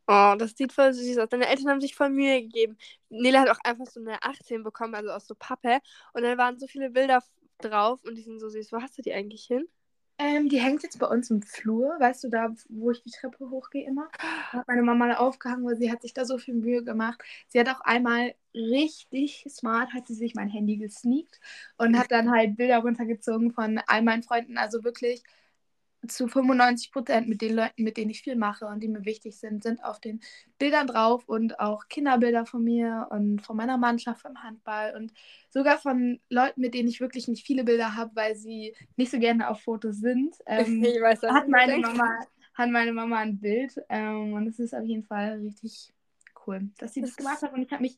Oh, 0.07 0.35
das 0.37 0.55
sieht 0.55 0.71
voll 0.73 0.93
süß 0.93 1.17
aus. 1.19 1.29
Deine 1.29 1.47
Eltern 1.47 1.69
haben 1.69 1.81
sich 1.81 1.95
voll 1.95 2.09
Mühe 2.09 2.41
gegeben. 2.41 2.77
Nele 3.09 3.39
hat 3.41 3.49
auch 3.49 3.59
einfach 3.63 3.85
so 3.87 3.99
eine 3.99 4.23
18 4.23 4.63
bekommen, 4.63 4.95
also 4.95 5.09
aus 5.11 5.27
so 5.27 5.35
Pappe. 5.35 5.79
Und 6.13 6.23
dann 6.23 6.37
waren 6.37 6.57
so 6.59 6.67
viele 6.67 6.89
Bilder 6.91 7.21
drauf 7.59 8.03
und 8.05 8.15
die 8.15 8.21
sind 8.21 8.39
so 8.39 8.49
süß. 8.49 8.71
Wo 8.71 8.81
hast 8.81 8.97
du 8.97 9.01
die 9.01 9.13
eigentlich 9.13 9.45
hin? 9.45 9.67
Ähm, 10.19 10.49
die 10.49 10.59
hängt 10.59 10.81
jetzt 10.81 10.97
bei 10.97 11.05
uns 11.07 11.29
im 11.29 11.43
Flur, 11.43 11.95
weißt 11.99 12.23
du, 12.23 12.29
da, 12.29 12.51
wo 12.69 12.89
ich 12.89 13.03
die 13.03 13.11
Treppe 13.11 13.51
hochgehe 13.51 13.85
immer. 13.85 14.09
Hat 14.51 14.67
meine 14.67 14.81
Mama 14.81 15.07
da 15.09 15.17
aufgehangen, 15.17 15.63
weil 15.65 15.77
sie 15.77 15.91
hat 15.91 16.01
sich 16.01 16.13
da 16.13 16.25
so 16.25 16.39
viel 16.39 16.55
Mühe 16.55 16.83
gemacht. 16.83 17.21
Sie 17.47 17.59
hat 17.59 17.69
auch 17.69 17.81
einmal 17.81 18.33
richtig 18.55 19.45
smart, 19.49 19.93
hat 19.93 20.07
sie 20.07 20.15
sich 20.15 20.33
mein 20.33 20.49
Handy 20.49 20.77
gesneakt 20.77 21.39
und 21.77 21.97
hat 21.99 22.09
dann 22.11 22.31
halt 22.31 22.57
Bilder 22.57 22.79
runtergezogen 22.79 23.51
von 23.51 23.79
all 23.85 24.01
meinen 24.01 24.23
Freunden, 24.23 24.57
also 24.57 24.83
wirklich 24.83 25.21
zu 26.07 26.27
95 26.27 26.91
Prozent 26.91 27.27
mit 27.27 27.41
den 27.41 27.55
Leuten, 27.55 27.83
mit 27.83 27.97
denen 27.97 28.11
ich 28.11 28.21
viel 28.21 28.35
mache 28.35 28.65
und 28.65 28.81
die 28.81 28.87
mir 28.87 29.05
wichtig 29.05 29.37
sind, 29.37 29.63
sind 29.63 29.83
auf 29.83 29.99
den 29.99 30.21
Bildern 30.59 30.87
drauf 30.87 31.23
und 31.27 31.59
auch 31.59 31.87
Kinderbilder 31.87 32.45
von 32.45 32.63
mir 32.63 33.07
und 33.09 33.41
von 33.41 33.57
meiner 33.57 33.77
Mannschaft 33.77 34.21
vom 34.21 34.41
Handball 34.43 34.95
und 34.95 35.11
sogar 35.49 35.77
von 35.79 36.19
Leuten, 36.29 36.61
mit 36.61 36.73
denen 36.73 36.87
ich 36.87 37.01
wirklich 37.01 37.27
nicht 37.27 37.45
viele 37.45 37.63
Bilder 37.63 37.95
habe, 37.95 38.11
weil 38.15 38.35
sie 38.35 38.75
nicht 38.95 39.11
so 39.11 39.19
gerne 39.19 39.49
auf 39.49 39.61
Fotos 39.61 39.97
sind. 39.97 40.35
Ähm, 40.49 40.83
ich 40.83 41.01
weiß 41.01 41.23
hat 41.23 41.47
meine 41.49 41.77
Mama 41.77 42.19
hat 42.53 42.69
meine 42.69 42.93
Mama 42.93 43.17
ein 43.17 43.39
Bild 43.39 43.75
ähm, 43.89 44.33
und 44.33 44.47
es 44.47 44.59
ist 44.59 44.73
auf 44.73 44.83
jeden 44.83 45.03
Fall 45.03 45.39
richtig 45.43 45.93
cool, 46.45 46.69
dass 46.77 46.93
sie 46.93 47.01
das, 47.01 47.11
Das 47.11 47.17
gemacht 47.17 47.41
hat 47.41 47.53
und 47.53 47.61
ich 47.61 47.71
habe 47.71 47.83
mich 47.83 47.97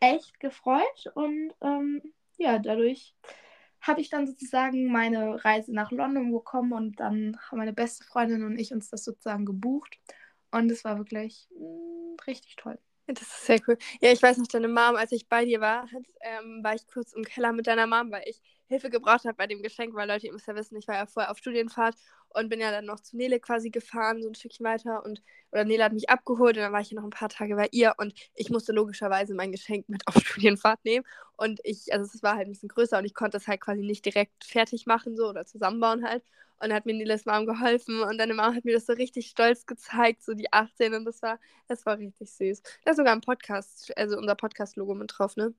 echt 0.00 0.38
gefreut 0.40 1.10
und 1.14 1.52
ähm, 1.62 2.02
ja, 2.38 2.58
dadurch 2.58 3.14
habe 3.86 4.00
ich 4.00 4.10
dann 4.10 4.26
sozusagen 4.26 4.90
meine 4.92 5.44
Reise 5.44 5.72
nach 5.74 5.90
London 5.90 6.32
bekommen 6.32 6.72
und 6.72 7.00
dann 7.00 7.38
haben 7.50 7.58
meine 7.58 7.72
beste 7.72 8.04
Freundin 8.04 8.42
und 8.44 8.58
ich 8.58 8.72
uns 8.72 8.90
das 8.90 9.04
sozusagen 9.04 9.44
gebucht 9.46 9.98
und 10.50 10.70
es 10.70 10.84
war 10.84 10.98
wirklich 10.98 11.48
mh, 11.58 12.16
richtig 12.26 12.56
toll. 12.56 12.78
Das 13.08 13.22
ist 13.22 13.46
sehr 13.46 13.60
cool. 13.68 13.78
Ja, 14.00 14.10
ich 14.10 14.20
weiß 14.20 14.36
noch, 14.38 14.48
deine 14.48 14.66
Mom, 14.66 14.96
als 14.96 15.12
ich 15.12 15.28
bei 15.28 15.44
dir 15.44 15.60
war, 15.60 15.82
hat, 15.92 16.02
ähm, 16.22 16.60
war 16.64 16.74
ich 16.74 16.86
kurz 16.88 17.12
im 17.12 17.22
Keller 17.22 17.52
mit 17.52 17.68
deiner 17.68 17.86
Mom, 17.86 18.10
weil 18.10 18.24
ich 18.26 18.42
Hilfe 18.66 18.90
gebraucht 18.90 19.24
habe 19.24 19.34
bei 19.34 19.46
dem 19.46 19.62
Geschenk, 19.62 19.94
weil 19.94 20.08
Leute, 20.08 20.26
ihr 20.26 20.32
müsst 20.32 20.48
ja 20.48 20.56
wissen, 20.56 20.76
ich 20.76 20.88
war 20.88 20.96
ja 20.96 21.06
vorher 21.06 21.30
auf 21.30 21.38
Studienfahrt 21.38 21.94
und 22.36 22.50
bin 22.50 22.60
ja 22.60 22.70
dann 22.70 22.84
noch 22.84 23.00
zu 23.00 23.16
Nele 23.16 23.40
quasi 23.40 23.70
gefahren, 23.70 24.22
so 24.22 24.28
ein 24.28 24.34
Stückchen 24.34 24.66
weiter. 24.66 25.04
Und 25.04 25.22
oder 25.52 25.64
Nele 25.64 25.84
hat 25.84 25.94
mich 25.94 26.10
abgeholt 26.10 26.56
und 26.56 26.62
dann 26.62 26.72
war 26.72 26.82
ich 26.82 26.90
ja 26.90 26.96
noch 26.96 27.04
ein 27.04 27.10
paar 27.10 27.30
Tage 27.30 27.56
bei 27.56 27.68
ihr. 27.72 27.94
Und 27.96 28.12
ich 28.34 28.50
musste 28.50 28.72
logischerweise 28.72 29.34
mein 29.34 29.52
Geschenk 29.52 29.88
mit 29.88 30.06
auf 30.06 30.14
Studienfahrt 30.26 30.84
nehmen. 30.84 31.06
Und 31.36 31.60
ich, 31.64 31.92
also 31.94 32.04
es 32.04 32.22
war 32.22 32.36
halt 32.36 32.46
ein 32.46 32.52
bisschen 32.52 32.68
größer 32.68 32.98
und 32.98 33.06
ich 33.06 33.14
konnte 33.14 33.38
es 33.38 33.48
halt 33.48 33.62
quasi 33.62 33.80
nicht 33.82 34.04
direkt 34.04 34.44
fertig 34.44 34.84
machen 34.86 35.16
so 35.16 35.28
oder 35.28 35.46
zusammenbauen 35.46 36.04
halt. 36.04 36.24
Und 36.60 36.72
hat 36.72 36.86
mir 36.86 36.94
Neles 36.94 37.26
Mom 37.26 37.46
geholfen 37.46 38.02
und 38.02 38.18
deine 38.18 38.34
Mom 38.34 38.54
hat 38.54 38.64
mir 38.64 38.74
das 38.74 38.86
so 38.86 38.94
richtig 38.94 39.28
stolz 39.28 39.66
gezeigt, 39.66 40.22
so 40.22 40.32
die 40.32 40.52
18 40.52 40.94
und 40.94 41.04
das 41.04 41.20
war, 41.22 41.38
das 41.68 41.84
war 41.84 41.98
richtig 41.98 42.30
süß. 42.32 42.62
Da 42.84 42.90
ist 42.92 42.96
sogar 42.96 43.12
ein 43.12 43.20
Podcast, 43.20 43.96
also 43.96 44.16
unser 44.16 44.34
Podcast-Logo 44.34 44.94
mit 44.94 45.12
drauf, 45.14 45.36
ne? 45.36 45.54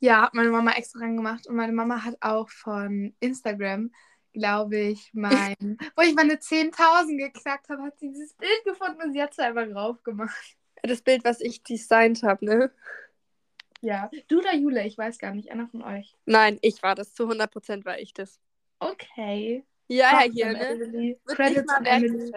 Ja, 0.00 0.22
hat 0.22 0.34
meine 0.34 0.50
Mama 0.50 0.72
extra 0.72 1.00
reingemacht 1.00 1.46
und 1.46 1.56
meine 1.56 1.72
Mama 1.72 2.04
hat 2.04 2.16
auch 2.20 2.50
von 2.50 3.14
Instagram 3.20 3.90
glaube 4.34 4.76
ich, 4.76 5.10
mein. 5.14 5.78
wo 5.96 6.02
ich 6.02 6.14
meine 6.14 6.34
10.000 6.34 7.16
geknackt 7.16 7.70
habe, 7.70 7.84
hat 7.84 7.98
sie 7.98 8.10
dieses 8.10 8.34
Bild 8.34 8.64
gefunden 8.64 9.00
und 9.00 9.12
sie 9.14 9.22
hat 9.22 9.32
es 9.32 9.38
einfach 9.38 9.66
drauf 9.66 10.02
gemacht. 10.02 10.56
Das 10.82 11.00
Bild, 11.00 11.24
was 11.24 11.40
ich 11.40 11.62
designt 11.62 12.22
habe, 12.22 12.44
ne? 12.44 12.70
Ja. 13.80 14.10
Du 14.28 14.40
oder 14.40 14.54
Jule, 14.54 14.86
ich 14.86 14.98
weiß 14.98 15.18
gar 15.18 15.32
nicht, 15.32 15.50
einer 15.50 15.68
von 15.68 15.82
euch. 15.82 16.14
Nein, 16.26 16.58
ich 16.60 16.82
war 16.82 16.94
das. 16.94 17.14
Zu 17.14 17.30
100% 17.30 17.86
war 17.86 17.98
ich 17.98 18.12
das. 18.12 18.38
Okay. 18.80 19.64
Ja, 19.88 20.10
Props 20.10 20.34
hier, 20.34 20.52
ne? 20.52 20.58
Emily. 20.58 21.20
Credits 21.26 21.72
an 21.72 21.86
Emily. 21.86 22.32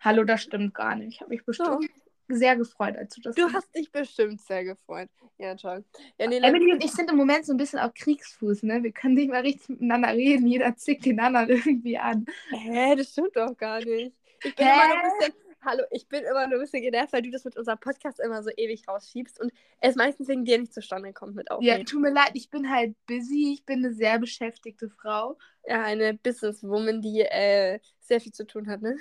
Hallo, 0.00 0.24
das 0.24 0.42
stimmt 0.42 0.74
gar 0.74 0.96
nicht. 0.96 1.14
Ich 1.14 1.20
habe 1.20 1.30
mich 1.30 1.44
bestimmt 1.44 1.88
sehr 2.28 2.56
gefreut, 2.56 2.96
als 2.96 3.14
du 3.14 3.20
das 3.20 3.34
Du 3.34 3.52
hast 3.52 3.74
dich 3.74 3.90
bestimmt 3.92 4.40
sehr 4.40 4.64
gefreut. 4.64 5.08
Ja, 5.38 5.54
toll. 5.54 5.84
Ja, 6.18 6.26
nee, 6.28 6.38
Emily 6.38 6.72
und 6.72 6.82
ich 6.84 6.92
sind 6.92 7.10
im 7.10 7.16
Moment 7.16 7.44
so 7.46 7.52
ein 7.52 7.56
bisschen 7.56 7.78
auf 7.78 7.92
Kriegsfuß, 7.94 8.62
ne? 8.62 8.82
Wir 8.82 8.92
können 8.92 9.14
nicht 9.14 9.28
mal 9.30 9.40
richtig 9.42 9.68
miteinander 9.70 10.08
reden. 10.12 10.46
Jeder 10.46 10.76
zickt 10.76 11.04
den 11.04 11.20
anderen 11.20 11.48
irgendwie 11.66 11.98
an. 11.98 12.26
Hä, 12.50 12.96
das 12.96 13.10
stimmt 13.10 13.36
doch 13.36 13.56
gar 13.56 13.80
nicht. 13.80 14.14
Ich 14.42 14.54
bin 14.54 14.66
Hä? 14.66 14.72
immer 14.72 14.88
nur 14.88 14.96
ein 15.04 15.10
bisschen. 15.18 15.34
Hallo, 15.66 15.82
ich 15.90 16.06
bin 16.08 16.22
immer 16.24 16.46
nur 16.46 16.58
ein 16.58 16.60
bisschen 16.60 16.82
genervt, 16.82 17.14
weil 17.14 17.22
du 17.22 17.30
das 17.30 17.42
mit 17.44 17.56
unserem 17.56 17.78
Podcast 17.78 18.20
immer 18.20 18.42
so 18.42 18.50
ewig 18.54 18.86
rausschiebst 18.86 19.40
und 19.40 19.50
es 19.80 19.96
meistens 19.96 20.28
wegen 20.28 20.44
dir 20.44 20.58
nicht 20.58 20.74
zustande 20.74 21.14
kommt 21.14 21.34
mit 21.36 21.48
Ja, 21.48 21.56
Aufnehmen. 21.56 21.86
tut 21.86 22.02
mir 22.02 22.12
leid, 22.12 22.32
ich 22.34 22.50
bin 22.50 22.70
halt 22.70 22.94
busy. 23.06 23.54
Ich 23.54 23.64
bin 23.64 23.78
eine 23.82 23.94
sehr 23.94 24.18
beschäftigte 24.18 24.90
Frau. 24.90 25.38
Ja, 25.66 25.82
eine 25.82 26.12
Businesswoman, 26.14 27.00
die 27.00 27.20
äh, 27.22 27.78
sehr 28.00 28.20
viel 28.20 28.32
zu 28.32 28.46
tun 28.46 28.68
hat, 28.68 28.82
ne? 28.82 28.98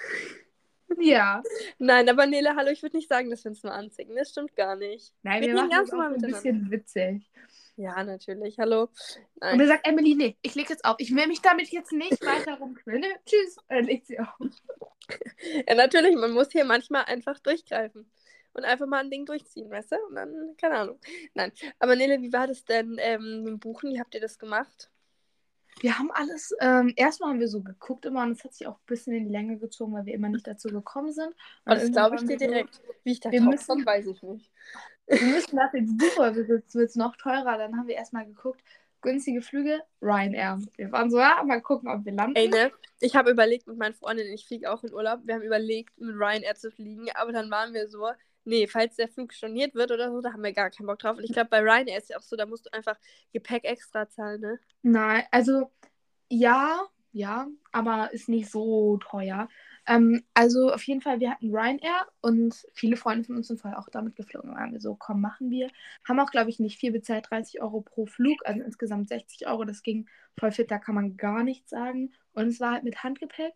Ja. 1.00 1.44
Nein, 1.80 2.10
aber 2.10 2.26
Nele, 2.26 2.56
hallo, 2.56 2.72
ich 2.72 2.82
würde 2.82 2.98
nicht 2.98 3.10
sagen, 3.10 3.30
dass 3.30 3.44
wir 3.44 3.52
uns 3.52 3.64
nur 3.64 3.74
anzicken. 3.74 4.16
Das 4.16 4.30
stimmt 4.30 4.56
gar 4.56 4.76
nicht. 4.76 5.14
Nein, 5.24 5.42
Wir 5.42 5.50
wir, 5.50 5.56
machen 5.56 5.70
das 5.72 5.94
auch 5.94 6.00
ein 6.00 6.18
bisschen 6.18 6.72
witzig. 6.72 7.30
Ja, 7.76 8.04
natürlich. 8.04 8.60
Hallo. 8.60 8.84
Und 8.84 8.92
Nein. 9.42 9.58
mir 9.58 9.68
sagt 9.68 9.88
Emily, 9.88 10.16
nee, 10.16 10.38
ich 10.42 10.54
leg 10.54 10.70
jetzt 10.70 10.86
auf. 10.86 10.96
Ich 11.00 11.14
will 11.16 11.28
mich 11.28 11.42
damit 11.42 11.70
jetzt 11.70 11.92
nicht 11.92 12.24
weiter 12.24 12.58
rumquillen. 12.60 13.02
Ne? 13.02 13.08
Tschüss. 13.26 13.58
Und 13.58 13.70
dann 13.70 13.86
legt 13.86 14.08
sie 14.08 14.20
auf. 14.20 14.30
Ja, 15.68 15.76
natürlich, 15.76 16.16
man 16.16 16.32
muss 16.32 16.50
hier 16.50 16.64
manchmal 16.64 17.04
einfach 17.04 17.38
durchgreifen. 17.40 18.10
Und 18.54 18.64
einfach 18.64 18.86
mal 18.86 19.02
ein 19.04 19.12
Ding 19.12 19.26
durchziehen, 19.26 19.70
weißt 19.70 19.92
du? 19.92 19.96
Und 20.08 20.16
dann, 20.16 20.56
keine 20.58 20.76
Ahnung. 20.76 21.00
Nein. 21.34 21.52
Aber 21.78 21.98
Nele, 21.98 22.22
wie 22.22 22.32
war 22.32 22.48
das 22.48 22.64
denn 22.64 22.96
ähm, 23.00 23.44
mit 23.44 23.48
dem 23.48 23.60
Buchen? 23.60 23.92
Wie 23.92 24.00
habt 24.00 24.16
ihr 24.16 24.22
das 24.22 24.40
gemacht? 24.40 24.93
Wir 25.82 25.98
haben 26.00 26.12
alles, 26.12 26.54
ähm, 26.60 26.94
erstmal 26.96 27.32
haben 27.32 27.40
wir 27.40 27.48
so 27.48 27.62
geguckt 27.62 28.06
immer 28.06 28.24
und 28.24 28.32
es 28.32 28.44
hat 28.44 28.54
sich 28.54 28.68
auch 28.68 28.76
ein 28.76 28.86
bisschen 28.86 29.14
in 29.14 29.26
die 29.26 29.32
Länge 29.32 29.58
gezogen, 29.58 29.94
weil 29.94 30.06
wir 30.06 30.14
immer 30.14 30.30
nicht 30.30 30.48
dazu 30.48 30.70
gekommen 30.70 31.12
sind. 31.12 31.28
Und 31.28 31.36
Aber 31.66 31.76
das 31.76 31.92
glaube 31.92 32.16
ich 32.18 32.26
dir 32.26 32.38
direkt. 32.38 32.82
Wie 33.04 33.12
ich 33.12 33.20
da 33.20 33.32
wir 33.32 33.42
müssen- 33.42 33.68
komme, 33.68 33.86
weiß 33.86 34.08
ich 34.08 34.22
nicht. 34.24 34.52
Wir 35.08 35.22
müssen 35.22 35.58
das 35.58 35.74
jetzt 35.74 36.48
jetzt 36.48 36.76
wird 36.76 36.90
es 36.90 36.96
noch 36.96 37.16
teurer. 37.18 37.58
Dann 37.58 37.76
haben 37.78 37.88
wir 37.88 37.96
erstmal 37.96 38.26
geguckt, 38.26 38.62
günstige 39.02 39.42
Flüge, 39.42 39.82
Ryanair. 40.02 40.60
Wir 40.78 40.92
waren 40.94 41.12
so, 41.12 41.20
ja, 41.20 41.44
mal 41.44 41.62
gucken, 41.62 41.90
ob 41.90 42.06
wir 42.06 42.14
landen. 42.14 42.38
Ey, 42.38 42.48
ne? 42.48 42.72
Ich 43.02 43.16
habe 43.16 43.32
überlegt 43.32 43.68
mit 43.68 43.78
meinen 43.78 43.94
Freundinnen, 43.96 44.32
ich 44.32 44.48
fliege 44.48 44.72
auch 44.72 44.82
in 44.84 44.94
Urlaub. 44.94 45.20
Wir 45.26 45.36
haben 45.36 45.42
überlegt, 45.42 46.00
mit 46.00 46.16
Ryanair 46.16 46.56
zu 46.56 46.72
fliegen, 46.72 47.08
aber 47.16 47.34
dann 47.34 47.52
waren 47.52 47.74
wir 47.74 47.90
so, 47.90 48.08
nee, 48.46 48.68
falls 48.68 48.96
der 48.96 49.08
Flug 49.08 49.34
storniert 49.34 49.76
wird 49.76 49.92
oder 49.92 50.12
so, 50.12 50.22
da 50.22 50.34
haben 50.34 50.44
wir 50.44 50.54
gar 50.54 50.70
keinen 50.70 50.88
Bock 50.88 51.00
drauf. 51.00 51.18
Und 51.18 51.24
ich 51.24 51.34
glaube, 51.34 51.50
bei 51.50 51.60
Ryanair 51.60 51.98
ist 51.98 52.10
ja 52.10 52.18
auch 52.18 52.22
so, 52.22 52.36
da 52.36 52.46
musst 52.46 52.66
du 52.66 52.74
einfach 52.74 52.98
Gepäck 53.32 53.66
extra 53.66 54.10
zahlen, 54.10 54.42
ne? 54.42 54.60
Nein, 54.82 55.24
also 55.32 55.72
ja, 56.30 56.82
ja, 57.12 57.48
aber 57.72 58.12
ist 58.14 58.28
nicht 58.28 58.50
so 58.50 58.98
teuer. 58.98 59.48
Ähm, 59.86 60.24
also 60.34 60.72
auf 60.74 60.84
jeden 60.84 61.02
Fall, 61.02 61.20
wir 61.20 61.32
hatten 61.32 61.56
Ryanair 61.56 62.08
und 62.22 62.56
viele 62.74 62.98
Freunde 62.98 63.26
von 63.26 63.36
uns 63.36 63.48
sind 63.48 63.62
vorher 63.62 63.80
auch 63.80 63.90
damit 63.90 64.16
geflogen. 64.16 64.52
Da 64.52 64.58
waren 64.58 64.74
wir 64.74 64.80
so, 64.82 64.96
komm, 64.96 65.22
machen 65.22 65.50
wir. 65.52 65.70
Haben 66.08 66.20
auch, 66.20 66.32
glaube 66.32 66.50
ich, 66.50 66.60
nicht 66.60 66.80
viel 66.80 66.92
bezahlt, 66.92 67.28
30 67.30 67.62
Euro 67.62 67.82
pro 67.82 68.06
Flug, 68.06 68.40
also 68.46 68.62
insgesamt 68.64 69.10
60 69.10 69.48
Euro. 69.48 69.66
Das 69.66 69.84
ging 69.84 70.08
voll 70.40 70.52
fit, 70.52 70.72
da 70.72 70.80
kann 70.80 70.96
man 70.96 71.18
gar 71.18 71.44
nichts 71.44 71.70
sagen. 71.70 72.14
Und 72.34 72.48
es 72.48 72.60
war 72.60 72.74
halt 72.74 72.84
mit 72.84 73.04
Handgepäck. 73.04 73.54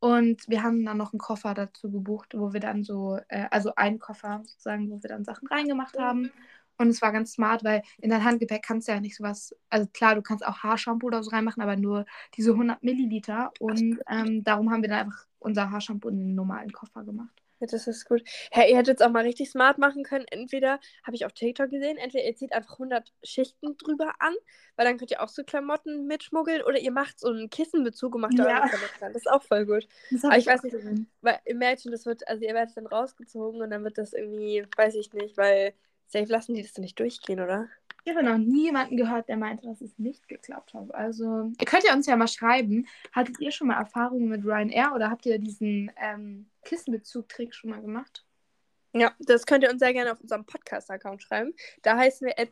Und 0.00 0.48
wir 0.48 0.62
haben 0.62 0.84
dann 0.84 0.96
noch 0.96 1.12
einen 1.12 1.18
Koffer 1.18 1.54
dazu 1.54 1.90
gebucht, 1.90 2.34
wo 2.36 2.52
wir 2.52 2.60
dann 2.60 2.84
so, 2.84 3.18
äh, 3.28 3.46
also 3.50 3.74
einen 3.74 3.98
Koffer 3.98 4.40
sozusagen, 4.44 4.90
wo 4.90 5.02
wir 5.02 5.08
dann 5.08 5.24
Sachen 5.24 5.48
reingemacht 5.48 5.98
haben. 5.98 6.30
Und 6.76 6.88
es 6.90 7.02
war 7.02 7.12
ganz 7.12 7.32
smart, 7.32 7.64
weil 7.64 7.82
in 7.98 8.10
dein 8.10 8.24
Handgepäck 8.24 8.62
kannst 8.62 8.86
du 8.86 8.92
ja 8.92 9.00
nicht 9.00 9.16
sowas, 9.16 9.54
also 9.68 9.88
klar, 9.92 10.14
du 10.14 10.22
kannst 10.22 10.46
auch 10.46 10.58
Haarshampoo 10.62 11.08
oder 11.08 11.22
so 11.24 11.30
reinmachen, 11.30 11.62
aber 11.62 11.76
nur 11.76 12.06
diese 12.36 12.52
100 12.52 12.82
Milliliter. 12.84 13.52
Und 13.58 13.98
ähm, 14.08 14.44
darum 14.44 14.70
haben 14.70 14.82
wir 14.82 14.88
dann 14.88 15.06
einfach 15.06 15.26
unser 15.40 15.70
Haarshampoo 15.70 16.08
in 16.08 16.18
den 16.18 16.34
normalen 16.36 16.72
Koffer 16.72 17.02
gemacht. 17.04 17.42
Ja, 17.60 17.66
das 17.66 17.88
ist 17.88 18.04
gut. 18.06 18.22
Hey, 18.52 18.70
ihr 18.70 18.76
hättet 18.76 19.00
es 19.00 19.06
auch 19.06 19.10
mal 19.10 19.24
richtig 19.24 19.50
smart 19.50 19.78
machen 19.78 20.04
können. 20.04 20.24
Entweder, 20.30 20.78
habe 21.04 21.16
ich 21.16 21.24
auf 21.26 21.32
TikTok 21.32 21.70
gesehen, 21.70 21.96
entweder 21.96 22.24
ihr 22.24 22.36
zieht 22.36 22.52
einfach 22.52 22.78
100 22.78 23.12
Schichten 23.24 23.76
drüber 23.76 24.14
an, 24.20 24.34
weil 24.76 24.86
dann 24.86 24.96
könnt 24.96 25.10
ihr 25.10 25.20
auch 25.20 25.28
so 25.28 25.42
Klamotten 25.42 26.06
mitschmuggeln, 26.06 26.62
oder 26.62 26.78
ihr 26.78 26.92
macht 26.92 27.18
so 27.18 27.28
einen 27.28 27.50
Kissenbezug 27.50 28.14
und 28.14 28.20
macht 28.20 28.38
da 28.38 28.48
Ja. 28.48 28.68
Klamotten 28.68 28.98
rein. 29.00 29.12
Das 29.12 29.22
ist 29.22 29.30
auch 29.30 29.42
voll 29.42 29.66
gut. 29.66 29.88
Aber 30.22 30.38
ich 30.38 30.46
weiß 30.46 30.62
nicht, 30.62 30.72
gesehen. 30.72 31.10
Weil 31.20 31.40
Imagine, 31.46 31.90
das 31.92 32.06
wird, 32.06 32.26
also 32.28 32.44
ihr 32.44 32.54
werdet 32.54 32.76
dann 32.76 32.86
rausgezogen 32.86 33.60
und 33.60 33.70
dann 33.70 33.82
wird 33.82 33.98
das 33.98 34.12
irgendwie, 34.12 34.64
weiß 34.76 34.94
ich 34.94 35.12
nicht, 35.12 35.36
weil 35.36 35.74
safe 36.06 36.30
lassen 36.30 36.54
die 36.54 36.62
das 36.62 36.72
dann 36.74 36.84
nicht 36.84 36.98
durchgehen, 37.00 37.40
oder? 37.40 37.68
Ich 38.04 38.14
habe 38.14 38.24
noch 38.24 38.38
nie 38.38 38.64
jemanden 38.64 38.96
gehört, 38.96 39.28
der 39.28 39.36
meinte, 39.36 39.66
dass 39.66 39.80
es 39.80 39.98
nicht 39.98 40.28
geklappt 40.28 40.72
hat. 40.74 40.94
Also, 40.94 41.52
ihr 41.58 41.66
könnt 41.66 41.84
ja 41.84 41.94
uns 41.94 42.06
ja 42.06 42.16
mal 42.16 42.28
schreiben, 42.28 42.86
hattet 43.12 43.40
ihr 43.40 43.50
schon 43.50 43.68
mal 43.68 43.78
Erfahrungen 43.78 44.28
mit 44.28 44.44
Ryanair 44.44 44.92
oder 44.94 45.10
habt 45.10 45.26
ihr 45.26 45.38
diesen 45.38 45.90
ähm, 45.96 46.48
Kissenbezug-Trick 46.64 47.54
schon 47.54 47.70
mal 47.70 47.80
gemacht? 47.82 48.24
Ja, 48.94 49.12
das 49.20 49.44
könnt 49.44 49.62
ihr 49.64 49.70
uns 49.70 49.80
sehr 49.80 49.92
gerne 49.92 50.12
auf 50.12 50.20
unserem 50.20 50.46
Podcast-Account 50.46 51.22
schreiben. 51.22 51.54
Da 51.82 51.96
heißen 51.96 52.26
wir 52.26 52.38
at 52.38 52.50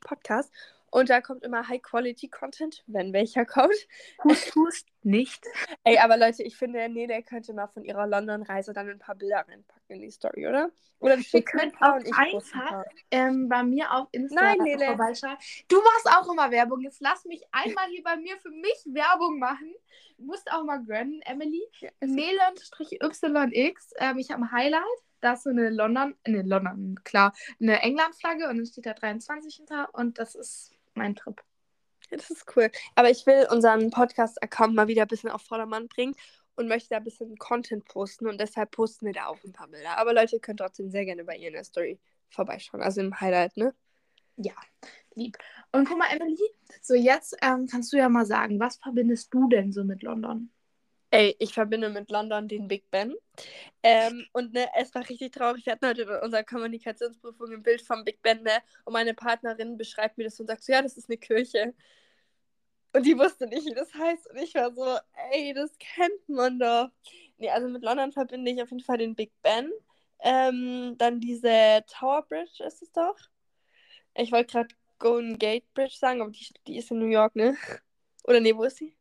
podcast 0.00 0.52
und 0.90 1.08
da 1.10 1.20
kommt 1.20 1.42
immer 1.44 1.66
High-Quality-Content, 1.68 2.82
wenn 2.86 3.12
welcher 3.12 3.44
kommt. 3.46 3.74
Hust, 4.24 4.54
hust, 4.54 4.86
nicht. 5.02 5.44
Ey, 5.84 5.98
aber 5.98 6.16
Leute, 6.16 6.42
ich 6.42 6.56
finde, 6.56 6.88
Nele 6.88 7.22
könnte 7.22 7.52
mal 7.54 7.68
von 7.68 7.84
ihrer 7.84 8.06
London-Reise 8.06 8.72
dann 8.72 8.88
ein 8.88 8.98
paar 8.98 9.14
Bilder 9.14 9.44
reinpacken 9.48 9.96
in 9.96 10.00
die 10.02 10.10
Story, 10.10 10.46
oder? 10.46 10.70
Oder 10.98 11.16
du 11.16 11.22
schickst 11.22 11.54
ein 11.58 11.72
paar 11.72 11.94
und 11.96 12.06
ich 12.06 12.14
einfach- 12.14 12.84
ähm, 13.10 13.48
bei 13.48 13.62
mir 13.62 13.90
auf 13.92 14.08
Insta 14.12 14.34
Nein, 14.42 14.58
Nele. 14.58 14.96
Du 15.68 15.76
machst 15.80 16.06
auch 16.14 16.30
immer 16.30 16.50
Werbung. 16.50 16.80
Jetzt 16.80 17.00
lass 17.00 17.24
mich 17.24 17.42
einmal 17.52 17.88
hier 17.88 18.02
bei 18.02 18.16
mir 18.16 18.36
für 18.38 18.50
mich 18.50 18.76
Werbung 18.86 19.38
machen. 19.38 19.72
Du 20.18 20.24
musst 20.24 20.52
auch 20.52 20.64
mal 20.64 20.82
gönnen, 20.84 21.22
Emily. 21.22 21.62
Ja, 21.78 21.88
ist- 22.00 22.10
Nele-YX. 22.10 23.94
Ähm, 23.98 24.18
ich 24.18 24.30
habe 24.30 24.42
ein 24.42 24.52
Highlight. 24.52 24.82
Da 25.22 25.34
ist 25.34 25.42
so 25.42 25.50
eine 25.50 25.68
London, 25.68 26.14
ne, 26.26 26.40
London, 26.42 26.98
klar, 27.04 27.34
eine 27.60 27.82
England-Flagge 27.82 28.48
und 28.48 28.56
dann 28.56 28.64
steht 28.66 28.86
da 28.86 28.94
23 28.94 29.54
hinter 29.54 29.90
und 29.92 30.18
das 30.18 30.34
ist 30.34 30.72
mein 30.94 31.14
Trip. 31.16 31.40
Ja, 32.10 32.16
das 32.16 32.30
ist 32.30 32.44
cool. 32.56 32.70
Aber 32.94 33.10
ich 33.10 33.26
will 33.26 33.46
unseren 33.50 33.90
Podcast-Account 33.90 34.74
mal 34.74 34.88
wieder 34.88 35.02
ein 35.02 35.08
bisschen 35.08 35.30
auf 35.30 35.42
Vordermann 35.42 35.88
bringen 35.88 36.14
und 36.56 36.68
möchte 36.68 36.90
da 36.90 36.96
ein 36.96 37.04
bisschen 37.04 37.36
Content 37.38 37.84
posten 37.86 38.26
und 38.26 38.40
deshalb 38.40 38.70
posten 38.72 39.06
wir 39.06 39.12
da 39.12 39.26
auch 39.26 39.42
ein 39.44 39.52
paar 39.52 39.68
Bilder. 39.68 39.98
Aber 39.98 40.12
Leute, 40.12 40.36
ihr 40.36 40.40
könnt 40.40 40.60
trotzdem 40.60 40.90
sehr 40.90 41.04
gerne 41.04 41.24
bei 41.24 41.36
ihr 41.36 41.48
in 41.48 41.54
der 41.54 41.64
Story 41.64 41.98
vorbeischauen, 42.28 42.82
also 42.82 43.00
im 43.00 43.20
Highlight, 43.20 43.56
ne? 43.56 43.74
Lieb. 45.14 45.36
Und 45.72 45.88
guck 45.88 45.98
mal, 45.98 46.08
Emily, 46.10 46.38
so 46.80 46.94
jetzt 46.94 47.36
ähm, 47.42 47.66
kannst 47.70 47.92
du 47.92 47.96
ja 47.96 48.08
mal 48.08 48.26
sagen, 48.26 48.60
was 48.60 48.76
verbindest 48.76 49.32
du 49.34 49.48
denn 49.48 49.72
so 49.72 49.84
mit 49.84 50.02
London? 50.02 50.50
Ey, 51.12 51.34
ich 51.40 51.54
verbinde 51.54 51.88
mit 51.90 52.10
London 52.10 52.46
den 52.46 52.68
Big 52.68 52.88
Ben. 52.90 53.14
Ähm, 53.82 54.26
und 54.32 54.52
ne, 54.52 54.68
es 54.76 54.94
war 54.94 55.08
richtig 55.08 55.32
traurig. 55.32 55.66
Wir 55.66 55.72
hatten 55.72 55.86
heute 55.86 56.02
in 56.02 56.08
unserer 56.08 56.44
Kommunikationsprüfung 56.44 57.52
ein 57.52 57.62
Bild 57.62 57.82
vom 57.82 58.04
Big 58.04 58.22
Ben, 58.22 58.42
ne? 58.42 58.52
Und 58.84 58.92
meine 58.92 59.14
Partnerin 59.14 59.76
beschreibt 59.76 60.18
mir 60.18 60.24
das 60.24 60.38
und 60.38 60.46
sagt 60.46 60.62
so, 60.62 60.72
ja, 60.72 60.82
das 60.82 60.96
ist 60.96 61.08
eine 61.08 61.18
Kirche. 61.18 61.74
Und 62.92 63.06
die 63.06 63.16
wusste 63.18 63.46
nicht, 63.46 63.66
wie 63.66 63.74
das 63.74 63.92
heißt. 63.94 64.30
Und 64.30 64.36
ich 64.38 64.54
war 64.54 64.72
so, 64.72 64.98
ey, 65.32 65.52
das 65.54 65.70
kennt 65.78 66.28
man 66.28 66.58
doch. 66.58 66.90
Nee, 67.38 67.50
also 67.50 67.68
mit 67.68 67.82
London 67.82 68.12
verbinde 68.12 68.50
ich 68.52 68.62
auf 68.62 68.70
jeden 68.70 68.82
Fall 68.84 68.98
den 68.98 69.14
Big 69.14 69.32
Ben. 69.42 69.70
Ähm, 70.20 70.96
dann 70.98 71.20
diese 71.20 71.84
Tower 71.88 72.22
Bridge 72.28 72.62
ist 72.64 72.82
es 72.82 72.92
doch. 72.92 73.16
Ich 74.14 74.32
wollte 74.32 74.52
gerade 74.52 74.74
Golden 74.98 75.38
Gate 75.38 75.72
Bridge 75.74 75.96
sagen, 75.98 76.20
aber 76.20 76.30
die, 76.30 76.46
die 76.66 76.78
ist 76.78 76.90
in 76.90 76.98
New 76.98 77.06
York, 77.06 77.34
ne? 77.36 77.56
Oder 78.24 78.40
nee, 78.40 78.54
wo 78.54 78.64
ist 78.64 78.76
sie? 78.78 78.94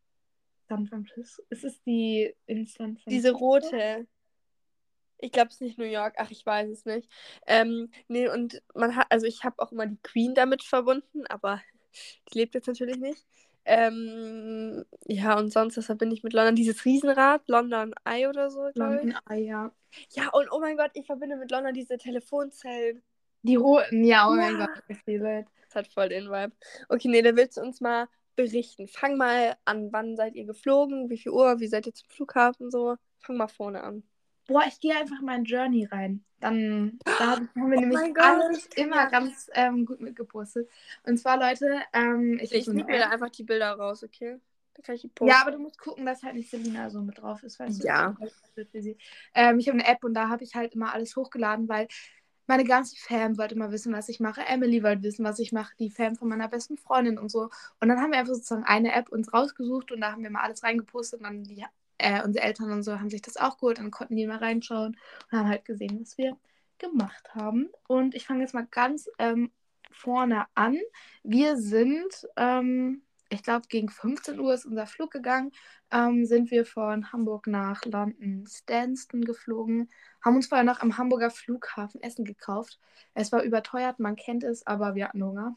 San 0.70 0.88
Francisco? 0.88 1.44
Ist 1.50 1.64
es 1.64 1.82
die 1.84 2.34
in 2.46 2.66
San 2.66 2.98
Francisco? 2.98 3.10
Diese 3.10 3.32
rote. 3.32 4.08
Ich 5.18 5.32
glaube, 5.32 5.50
es 5.50 5.56
ist 5.56 5.62
nicht 5.62 5.78
New 5.78 5.86
York. 5.86 6.16
Ach, 6.18 6.32
ich 6.32 6.46
weiß 6.46 6.70
es 6.70 6.86
nicht. 6.86 7.10
Ähm, 7.46 7.92
nee, 8.08 8.30
und 8.30 8.62
man 8.74 8.96
hat, 8.96 9.08
also 9.10 9.26
ich 9.26 9.44
habe 9.44 9.60
auch 9.60 9.72
immer 9.72 9.86
die 9.86 10.00
Queen 10.02 10.34
damit 10.34 10.64
verbunden, 10.64 11.26
aber 11.28 11.62
die 12.34 12.38
lebt 12.38 12.56
jetzt 12.56 12.68
natürlich 12.68 12.98
nicht. 12.98 13.26
Ähm, 13.66 14.86
ja, 15.06 15.38
und 15.38 15.52
sonst, 15.52 15.78
was 15.78 15.88
verbinde 15.88 16.16
ich 16.16 16.24
mit 16.24 16.34
London? 16.34 16.56
Dieses 16.56 16.86
Riesenrad, 16.86 17.42
London 17.48 17.94
Eye 18.06 18.28
oder 18.28 18.50
so, 18.50 18.70
glaube 18.74 18.96
ich. 18.96 19.02
London, 19.02 19.20
ah, 19.26 19.34
ja. 19.36 19.72
Ja, 20.12 20.30
und 20.30 20.52
oh 20.52 20.60
mein 20.60 20.78
Gott, 20.78 20.92
ich 20.94 21.06
verbinde 21.06 21.36
mit 21.36 21.52
London 21.52 21.74
diese 21.74 21.98
Telefonzellen. 21.98 23.04
Die 23.42 23.56
roten, 23.56 24.04
ja, 24.04 24.28
oh 24.28 24.36
mein 24.36 24.60
Ja. 24.60 24.66
Gott, 24.66 24.84
ich 24.88 25.04
Das 25.06 25.76
hat 25.76 25.88
voll 25.88 26.10
den 26.10 26.30
Vibe. 26.30 26.52
Okay, 26.88 27.08
nee, 27.10 27.22
da 27.22 27.36
willst 27.36 27.58
du 27.58 27.62
uns 27.62 27.82
mal 27.82 28.08
berichten. 28.36 28.88
Fang 28.88 29.18
mal 29.18 29.58
an, 29.66 29.92
wann 29.92 30.16
seid 30.16 30.36
ihr 30.36 30.46
geflogen? 30.46 31.10
Wie 31.10 31.18
viel 31.18 31.32
Uhr? 31.32 31.60
Wie 31.60 31.68
seid 31.68 31.88
ihr 31.88 31.94
zum 31.94 32.10
Flughafen? 32.10 32.72
So, 32.72 32.96
fang 33.20 33.38
mal 33.38 33.48
vorne 33.48 33.84
an. 33.84 34.04
Boah, 34.48 34.64
ich 34.68 34.80
gehe 34.80 34.96
einfach 34.96 35.22
mal 35.22 35.38
in 35.38 35.44
Journey 35.46 35.86
rein. 35.86 36.24
Dann 36.40 37.00
da 37.06 37.32
hab- 37.32 37.40
haben 37.40 37.72
wir 37.72 37.78
Oh 37.78 37.82
nämlich 37.82 38.00
alles 38.22 38.66
immer 38.76 39.10
ganz 39.10 39.50
ähm, 39.54 39.86
gut 39.86 40.00
mitgepostet. 40.02 40.68
Und 41.04 41.18
zwar, 41.18 41.38
Leute, 41.38 41.82
ähm, 41.94 42.40
ich, 42.42 42.52
Ich 42.54 42.68
nehme 42.68 42.86
mir 42.86 43.00
da 43.00 43.10
einfach 43.10 43.30
die 43.30 43.44
Bilder 43.44 43.74
raus, 43.74 44.04
okay? 44.04 44.40
Da 44.74 44.82
kann 44.82 44.96
ich 44.96 45.02
die 45.02 45.08
posten. 45.10 45.30
Ja, 45.30 45.42
aber 45.42 45.52
du 45.52 45.60
musst 45.60 45.78
gucken, 45.78 46.06
dass 46.06 46.24
halt 46.24 46.36
nicht 46.36 46.50
Selina 46.50 46.90
so 46.90 47.02
mit 47.02 47.20
drauf 47.22 47.44
ist, 47.44 47.60
weißt 47.60 47.84
Ja. 47.84 48.16
du? 48.18 48.66
Für 48.72 48.82
sie. 48.82 48.98
Ähm, 49.34 49.60
ich 49.60 49.68
habe 49.68 49.78
eine 49.80 49.88
App 49.88 50.04
und 50.04 50.14
da 50.14 50.30
habe 50.30 50.44
ich 50.44 50.56
halt 50.56 50.74
immer 50.74 50.94
alles 50.94 51.16
hochgeladen, 51.16 51.68
weil 51.70 51.88
meine 52.50 52.64
ganze 52.64 52.96
Fam 52.98 53.38
wollte 53.38 53.56
mal 53.56 53.72
wissen, 53.72 53.94
was 53.94 54.10
ich 54.10 54.20
mache. 54.20 54.42
Emily 54.42 54.82
wollte 54.82 55.04
wissen, 55.04 55.24
was 55.24 55.38
ich 55.38 55.52
mache. 55.52 55.72
Die 55.78 55.92
Fam 55.92 56.16
von 56.16 56.28
meiner 56.28 56.48
besten 56.48 56.78
Freundin 56.78 57.20
und 57.20 57.30
so. 57.30 57.50
Und 57.80 57.90
dann 57.90 58.02
haben 58.02 58.12
wir 58.12 58.18
einfach 58.18 58.34
sozusagen 58.34 58.64
eine 58.64 58.92
App 58.92 59.10
uns 59.10 59.32
rausgesucht 59.32 59.92
und 59.92 60.02
da 60.02 60.12
haben 60.12 60.24
wir 60.24 60.32
mal 60.32 60.42
alles 60.42 60.64
reingepostet 60.64 61.20
und 61.20 61.26
dann 61.26 61.44
die, 61.44 61.64
äh, 62.00 62.24
unsere 62.24 62.44
Eltern 62.44 62.72
und 62.72 62.82
so 62.82 63.00
haben 63.00 63.12
sich 63.12 63.22
das 63.22 63.38
auch 63.38 63.60
geholt 63.60 63.78
dann 63.78 63.92
konnten 63.92 64.16
die 64.16 64.26
mal 64.26 64.38
reinschauen 64.38 64.98
und 65.32 65.38
haben 65.38 65.48
halt 65.48 65.64
gesehen, 65.64 66.00
was 66.02 66.18
wir 66.18 66.38
gemacht 66.80 67.36
haben. 67.36 67.70
Und 67.88 68.16
ich 68.16 68.26
fange 68.26 68.42
jetzt 68.42 68.56
mal 68.56 68.68
ganz 68.72 69.08
ähm, 69.20 69.52
vorne 69.92 70.48
an. 70.56 70.76
Wir 71.22 71.56
sind, 71.56 72.28
ähm, 72.36 73.04
ich 73.30 73.44
glaube, 73.44 73.68
gegen 73.68 73.90
15 73.90 74.40
Uhr 74.40 74.54
ist 74.54 74.66
unser 74.66 74.88
Flug 74.88 75.12
gegangen. 75.12 75.52
Ähm, 75.92 76.26
sind 76.26 76.50
wir 76.52 76.66
von 76.66 77.12
Hamburg 77.12 77.48
nach 77.48 77.86
London 77.86 78.46
Stanston 78.48 79.24
geflogen. 79.24 79.90
Haben 80.24 80.36
uns 80.36 80.48
vorher 80.48 80.66
noch 80.66 80.82
am 80.82 80.98
Hamburger 80.98 81.30
Flughafen 81.30 82.02
Essen 82.02 82.26
gekauft. 82.26 82.80
Es 83.14 83.32
war 83.32 83.44
überteuert, 83.44 84.00
man 84.00 84.16
kennt 84.16 84.44
es, 84.44 84.66
aber 84.66 84.96
wir 84.96 85.06
hatten 85.06 85.24
Hunger. 85.24 85.56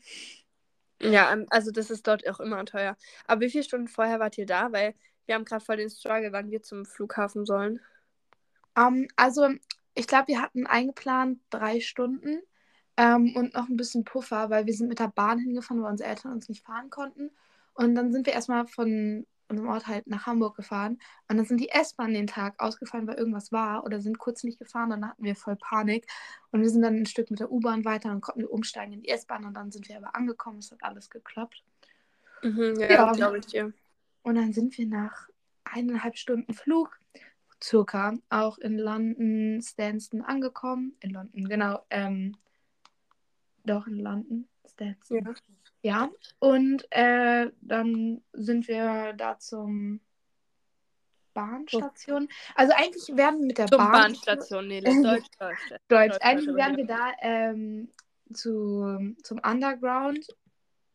Ja, 1.00 1.32
ähm, 1.32 1.46
also 1.50 1.70
das 1.70 1.90
ist 1.90 2.06
dort 2.06 2.28
auch 2.28 2.40
immer 2.40 2.64
teuer. 2.64 2.96
Aber 3.26 3.40
wie 3.40 3.50
viele 3.50 3.64
Stunden 3.64 3.88
vorher 3.88 4.20
wart 4.20 4.36
ihr 4.38 4.46
da? 4.46 4.70
Weil 4.72 4.94
wir 5.26 5.34
haben 5.34 5.44
gerade 5.44 5.64
voll 5.64 5.78
den 5.78 5.90
Struggle, 5.90 6.32
wann 6.32 6.50
wir 6.50 6.62
zum 6.62 6.84
Flughafen 6.84 7.46
sollen. 7.46 7.80
Ähm, 8.76 9.08
also, 9.16 9.48
ich 9.94 10.06
glaube, 10.06 10.28
wir 10.28 10.42
hatten 10.42 10.66
eingeplant 10.66 11.40
drei 11.50 11.80
Stunden 11.80 12.42
ähm, 12.96 13.34
und 13.34 13.54
noch 13.54 13.68
ein 13.68 13.76
bisschen 13.76 14.04
Puffer, 14.04 14.50
weil 14.50 14.66
wir 14.66 14.74
sind 14.74 14.88
mit 14.88 14.98
der 14.98 15.08
Bahn 15.08 15.38
hingefahren, 15.38 15.82
weil 15.82 15.92
unsere 15.92 16.10
Eltern 16.10 16.32
uns 16.32 16.48
nicht 16.48 16.64
fahren 16.64 16.90
konnten. 16.90 17.30
Und 17.74 17.94
dann 17.94 18.12
sind 18.12 18.26
wir 18.26 18.32
erstmal 18.34 18.66
von 18.66 19.26
unserem 19.48 19.68
Ort 19.70 19.86
halt 19.86 20.06
nach 20.06 20.26
Hamburg 20.26 20.56
gefahren. 20.56 20.98
Und 21.28 21.36
dann 21.36 21.46
sind 21.46 21.60
die 21.60 21.68
S-Bahn 21.68 22.14
den 22.14 22.26
Tag 22.26 22.54
ausgefallen, 22.58 23.06
weil 23.06 23.16
irgendwas 23.16 23.52
war 23.52 23.84
oder 23.84 24.00
sind 24.00 24.18
kurz 24.18 24.44
nicht 24.44 24.58
gefahren. 24.58 24.90
Dann 24.90 25.06
hatten 25.08 25.22
wir 25.22 25.36
voll 25.36 25.56
Panik. 25.56 26.06
Und 26.50 26.62
wir 26.62 26.70
sind 26.70 26.82
dann 26.82 26.96
ein 26.96 27.06
Stück 27.06 27.30
mit 27.30 27.40
der 27.40 27.50
U-Bahn 27.50 27.84
weiter 27.84 28.10
und 28.10 28.20
konnten 28.22 28.44
umsteigen 28.44 28.94
in 28.94 29.02
die 29.02 29.08
S-Bahn. 29.10 29.44
Und 29.44 29.54
dann 29.54 29.70
sind 29.70 29.88
wir 29.88 29.96
aber 29.96 30.14
angekommen. 30.14 30.58
Es 30.58 30.70
hat 30.70 30.82
alles 30.82 31.10
geklappt. 31.10 31.62
Mhm, 32.42 32.76
ja, 32.78 32.90
Ja. 32.90 33.12
glaube 33.12 33.38
ich 33.38 33.46
dir. 33.46 33.72
Und 34.22 34.34
dann 34.36 34.52
sind 34.52 34.76
wir 34.78 34.86
nach 34.86 35.28
eineinhalb 35.64 36.16
Stunden 36.16 36.52
Flug 36.54 36.98
circa 37.62 38.14
auch 38.28 38.58
in 38.58 38.78
London, 38.78 39.60
Stanston 39.62 40.22
angekommen. 40.22 40.96
In 41.00 41.10
London, 41.10 41.48
genau. 41.48 41.84
Ähm, 41.90 42.36
doch, 43.64 43.86
in 43.86 44.00
London, 44.00 44.48
Stanston. 44.66 45.24
Ja. 45.24 45.34
Ja, 45.82 46.10
und 46.38 46.86
äh, 46.90 47.50
dann 47.60 48.22
sind 48.32 48.68
wir 48.68 49.14
da 49.14 49.38
zum 49.38 50.00
Bahnstation. 51.34 52.28
Also 52.54 52.72
eigentlich 52.76 53.16
werden 53.16 53.40
wir 53.40 53.46
mit 53.46 53.58
der 53.58 53.66
Zum 53.66 53.78
Bahn. 53.78 53.92
Bahnstation, 53.92 54.68
Nele. 54.68 54.84
Deutsch, 55.02 55.26
Deutsch. 55.38 55.58
Deutsch. 55.68 55.80
Deutsch, 55.88 56.18
Eigentlich 56.20 56.54
werden 56.54 56.76
wir 56.76 56.86
da 56.86 57.12
ähm, 57.20 57.88
zu, 58.32 59.14
zum 59.22 59.40
Underground. 59.44 60.26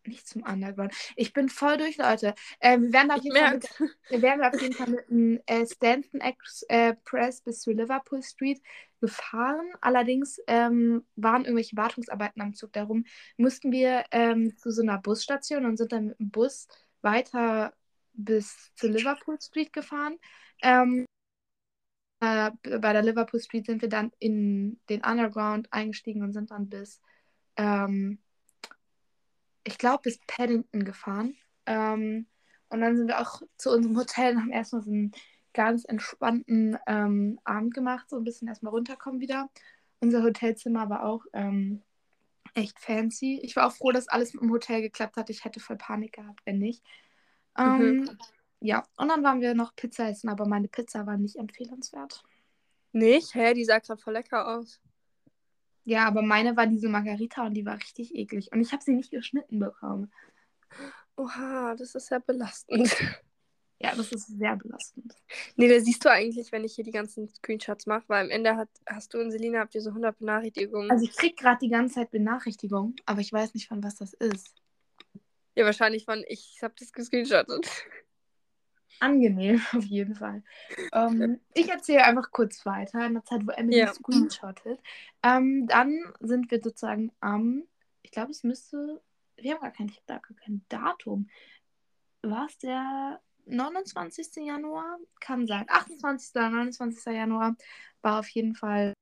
Nicht 0.07 0.27
zum 0.27 0.43
Underground. 0.43 0.93
Ich 1.15 1.33
bin 1.33 1.49
voll 1.49 1.77
durch, 1.77 1.97
Leute. 1.97 2.33
Ähm, 2.61 2.83
wir 2.83 2.93
werden 2.93 3.11
auf 3.11 3.23
jeden 3.23 3.35
Fall 3.35 3.53
mit, 3.55 3.69
wir 4.09 4.21
werden 4.21 4.43
auf 4.43 4.61
jeden 4.61 4.73
Fall 4.73 4.89
mit 4.89 5.09
dem 5.09 5.41
äh, 5.45 5.65
Stanton 5.65 6.21
Express 6.21 7.41
bis 7.41 7.61
zu 7.61 7.71
Liverpool 7.71 8.23
Street 8.23 8.61
gefahren. 9.01 9.67
Allerdings 9.81 10.39
ähm, 10.47 11.05
waren 11.15 11.43
irgendwelche 11.43 11.75
Wartungsarbeiten 11.75 12.41
am 12.41 12.53
Zug. 12.53 12.71
Darum 12.73 13.05
mussten 13.35 13.71
wir 13.71 14.05
ähm, 14.11 14.55
zu 14.57 14.71
so 14.71 14.81
einer 14.81 14.97
Busstation 14.97 15.65
und 15.65 15.77
sind 15.77 15.91
dann 15.91 16.07
mit 16.07 16.19
dem 16.19 16.31
Bus 16.31 16.67
weiter 17.01 17.73
bis 18.13 18.73
zu 18.75 18.87
Liverpool 18.87 19.37
Street 19.41 19.73
gefahren. 19.73 20.17
Ähm, 20.61 21.05
äh, 22.21 22.51
bei 22.79 22.93
der 22.93 23.03
Liverpool 23.03 23.39
Street 23.41 23.65
sind 23.65 23.81
wir 23.81 23.89
dann 23.89 24.11
in 24.19 24.79
den 24.89 25.03
Underground 25.03 25.71
eingestiegen 25.71 26.23
und 26.23 26.33
sind 26.33 26.49
dann 26.51 26.69
bis, 26.69 27.01
ähm, 27.57 28.19
ich 29.67 29.77
glaube, 29.77 30.03
bis 30.03 30.19
Paddington 30.27 30.85
gefahren. 30.85 31.35
Ähm, 31.65 32.27
und 32.69 32.81
dann 32.81 32.97
sind 32.97 33.07
wir 33.07 33.19
auch 33.19 33.41
zu 33.57 33.71
unserem 33.71 33.97
Hotel 33.97 34.35
und 34.35 34.41
haben 34.41 34.51
erstmal 34.51 34.81
so 34.81 34.91
einen 34.91 35.11
ganz 35.53 35.85
entspannten 35.85 36.77
ähm, 36.87 37.39
Abend 37.43 37.73
gemacht, 37.73 38.09
so 38.09 38.17
ein 38.17 38.23
bisschen 38.23 38.47
erstmal 38.47 38.71
runterkommen 38.71 39.19
wieder. 39.21 39.49
Unser 39.99 40.23
Hotelzimmer 40.23 40.89
war 40.89 41.03
auch 41.05 41.25
ähm, 41.33 41.83
echt 42.53 42.79
fancy. 42.79 43.39
Ich 43.43 43.55
war 43.55 43.67
auch 43.67 43.73
froh, 43.73 43.91
dass 43.91 44.07
alles 44.07 44.33
mit 44.33 44.43
dem 44.43 44.51
Hotel 44.51 44.81
geklappt 44.81 45.17
hat. 45.17 45.29
Ich 45.29 45.43
hätte 45.45 45.59
voll 45.59 45.77
Panik 45.77 46.13
gehabt, 46.13 46.41
wenn 46.45 46.59
nicht. 46.59 46.83
Ähm, 47.57 48.09
Mhm. 48.09 48.17
Ja, 48.59 48.83
und 48.97 49.09
dann 49.09 49.23
waren 49.23 49.41
wir 49.41 49.53
noch 49.53 49.75
Pizza 49.75 50.09
essen, 50.09 50.29
aber 50.29 50.47
meine 50.47 50.67
Pizza 50.67 51.05
war 51.05 51.17
nicht 51.17 51.35
empfehlenswert. 51.35 52.23
Nicht? 52.91 53.35
Hä, 53.35 53.53
die 53.53 53.65
sah 53.65 53.79
gerade 53.79 54.01
voll 54.01 54.13
lecker 54.13 54.47
aus. 54.47 54.81
Ja, 55.87 56.05
aber 56.05 56.21
meine 56.21 56.57
war 56.57 56.67
diese 56.67 56.89
Margarita 56.89 57.45
und 57.45 57.53
die 57.53 57.65
war 57.65 57.77
richtig 57.77 58.13
eklig. 58.13 58.51
Und 58.51 58.59
ich 58.59 58.73
habe 58.73 58.83
sie 58.83 58.93
nicht 58.93 59.09
geschnitten 59.09 59.57
bekommen. 59.57 60.11
Oha, 61.15 61.75
das 61.75 61.95
ist 61.95 62.11
ja 62.11 62.19
belastend. 62.19 62.93
Ja, 63.79 63.95
das 63.95 64.11
ist 64.11 64.27
sehr 64.27 64.57
belastend. 64.57 65.13
Nee, 65.55 65.69
da 65.69 65.79
siehst 65.79 66.03
du 66.03 66.11
eigentlich, 66.11 66.51
wenn 66.51 66.65
ich 66.65 66.75
hier 66.75 66.83
die 66.83 66.91
ganzen 66.91 67.29
Screenshots 67.29 67.85
mache, 67.85 68.03
weil 68.07 68.25
am 68.25 68.31
Ende 68.31 68.57
hat, 68.57 68.69
hast 68.85 69.13
du 69.13 69.19
und 69.19 69.31
Selina 69.31 69.59
habt 69.59 69.75
ihr 69.75 69.81
so 69.81 69.91
100 69.91 70.17
Benachrichtigungen. 70.17 70.91
Also 70.91 71.05
ich 71.05 71.15
krieg 71.15 71.37
gerade 71.37 71.59
die 71.61 71.69
ganze 71.69 71.95
Zeit 71.95 72.11
Benachrichtigungen, 72.11 72.95
aber 73.05 73.21
ich 73.21 73.31
weiß 73.31 73.53
nicht, 73.53 73.69
von 73.69 73.81
was 73.81 73.95
das 73.95 74.13
ist. 74.13 74.55
ja, 75.55 75.63
wahrscheinlich 75.63 76.03
von, 76.03 76.25
ich 76.27 76.59
habe 76.63 76.73
das 76.77 76.91
gescreenshottet. 76.91 77.65
Angenehm, 78.99 79.61
auf 79.73 79.83
jeden 79.83 80.15
Fall. 80.15 80.43
Ähm, 80.93 81.39
ich 81.53 81.69
erzähle 81.69 82.03
einfach 82.03 82.31
kurz 82.31 82.65
weiter, 82.65 83.05
in 83.05 83.13
der 83.13 83.25
Zeit, 83.25 83.45
wo 83.45 83.51
Emily 83.51 83.79
Ja. 83.79 83.93
screenshottet. 83.93 84.79
Ähm, 85.23 85.67
dann 85.67 85.97
sind 86.19 86.51
wir 86.51 86.61
sozusagen 86.61 87.11
am, 87.19 87.63
ich 88.01 88.11
glaube, 88.11 88.31
es 88.31 88.43
müsste, 88.43 89.01
wir 89.37 89.53
haben 89.53 89.61
gar 89.61 89.71
kein, 89.71 89.89
ich 89.89 90.05
gar 90.05 90.19
kein 90.19 90.65
Datum. 90.69 91.29
War 92.21 92.45
es 92.47 92.57
der 92.57 93.21
29. 93.45 94.45
Januar? 94.45 94.97
Kann 95.19 95.47
sein. 95.47 95.65
28. 95.67 96.35
oder 96.35 96.49
29. 96.49 97.05
Januar 97.13 97.55
war 98.01 98.19
auf 98.19 98.27
jeden 98.29 98.55
Fall 98.55 98.93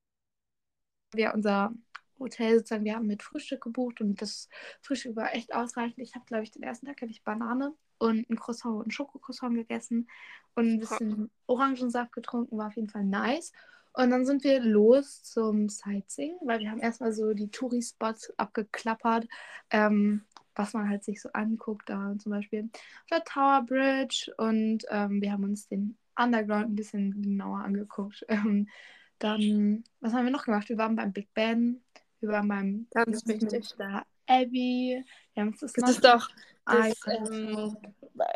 wir 1.12 1.32
unser 1.34 1.72
Hotel 2.18 2.58
sozusagen, 2.58 2.84
wir 2.84 2.94
haben 2.94 3.06
mit 3.06 3.22
Frühstück 3.22 3.62
gebucht 3.62 4.00
und 4.00 4.20
das 4.20 4.48
Frühstück 4.80 5.16
war 5.16 5.34
echt 5.34 5.54
ausreichend. 5.54 5.98
Ich 5.98 6.14
habe, 6.14 6.24
glaube 6.26 6.44
ich, 6.44 6.50
den 6.50 6.62
ersten 6.62 6.86
Tag 6.86 7.00
habe 7.00 7.10
ich 7.10 7.22
Banane 7.24 7.74
und 7.98 8.28
ein 8.30 8.36
Croissant 8.36 8.76
und 8.76 8.88
ein 8.88 8.90
Schokocroissant 8.90 9.54
gegessen 9.54 10.08
und 10.54 10.68
ein 10.68 10.78
bisschen 10.80 11.30
Orangensaft 11.46 12.12
getrunken, 12.12 12.58
war 12.58 12.68
auf 12.68 12.76
jeden 12.76 12.88
Fall 12.88 13.04
nice. 13.04 13.52
Und 13.92 14.10
dann 14.10 14.26
sind 14.26 14.44
wir 14.44 14.60
los 14.60 15.22
zum 15.22 15.68
Sightseeing, 15.70 16.36
weil 16.42 16.60
wir 16.60 16.70
haben 16.70 16.80
erstmal 16.80 17.12
so 17.12 17.32
die 17.32 17.48
Touri-Spots 17.48 18.34
abgeklappert, 18.36 19.26
ähm, 19.70 20.22
was 20.54 20.74
man 20.74 20.88
halt 20.88 21.02
sich 21.02 21.22
so 21.22 21.30
anguckt, 21.32 21.88
da 21.88 22.14
zum 22.18 22.32
Beispiel 22.32 22.68
der 23.10 23.24
Tower 23.24 23.64
Bridge 23.66 24.32
und 24.36 24.84
ähm, 24.90 25.22
wir 25.22 25.32
haben 25.32 25.44
uns 25.44 25.68
den 25.68 25.96
Underground 26.14 26.70
ein 26.70 26.76
bisschen 26.76 27.22
genauer 27.22 27.60
angeguckt. 27.60 28.24
Ähm, 28.28 28.68
dann, 29.18 29.82
was 30.00 30.12
haben 30.12 30.26
wir 30.26 30.30
noch 30.30 30.44
gemacht? 30.44 30.68
Wir 30.68 30.76
waren 30.76 30.94
beim 30.94 31.14
Big 31.14 31.32
Ben, 31.32 31.82
wir 32.20 32.28
waren 32.28 32.48
beim 32.48 32.86
Ganz 32.90 33.26
wichtig. 33.26 33.50
Westminster 33.50 34.04
Abbey, 34.26 35.04
wir 35.34 35.40
haben 35.40 35.48
uns 35.48 35.60
das, 35.60 35.72
Das 35.72 35.90
ist 35.90 36.04
doch, 36.04 36.28
das, 36.66 37.00
ähm, 37.06 37.76
angeschaut. 37.84 37.94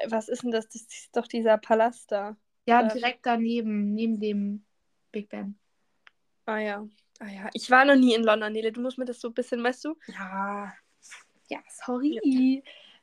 was 0.09 0.29
ist 0.29 0.43
denn 0.43 0.51
das? 0.51 0.67
Das 0.69 0.83
ist 0.83 1.17
doch 1.17 1.27
dieser 1.27 1.59
Palast 1.59 2.11
da. 2.13 2.37
Ja, 2.67 2.83
da- 2.83 2.95
direkt 2.95 3.27
daneben, 3.27 3.95
neben 3.95 4.21
dem 4.21 4.65
Big 5.13 5.29
Ben. 5.29 5.59
Ah 6.47 6.59
ja. 6.59 6.87
Ah 7.19 7.27
ja. 7.29 7.51
Ich 7.53 7.71
war 7.71 7.85
noch 7.85 7.97
nie 7.97 8.15
in 8.15 8.23
London, 8.23 8.53
Nele. 8.53 8.73
Du 8.73 8.81
musst 8.81 8.99
mir 8.99 9.05
das 9.05 9.21
so 9.21 9.29
ein 9.29 9.35
bisschen, 9.35 9.63
weißt 9.63 9.85
du? 9.85 9.97
Ja, 10.07 10.73
ja, 11.49 11.59
sorry. 11.69 12.63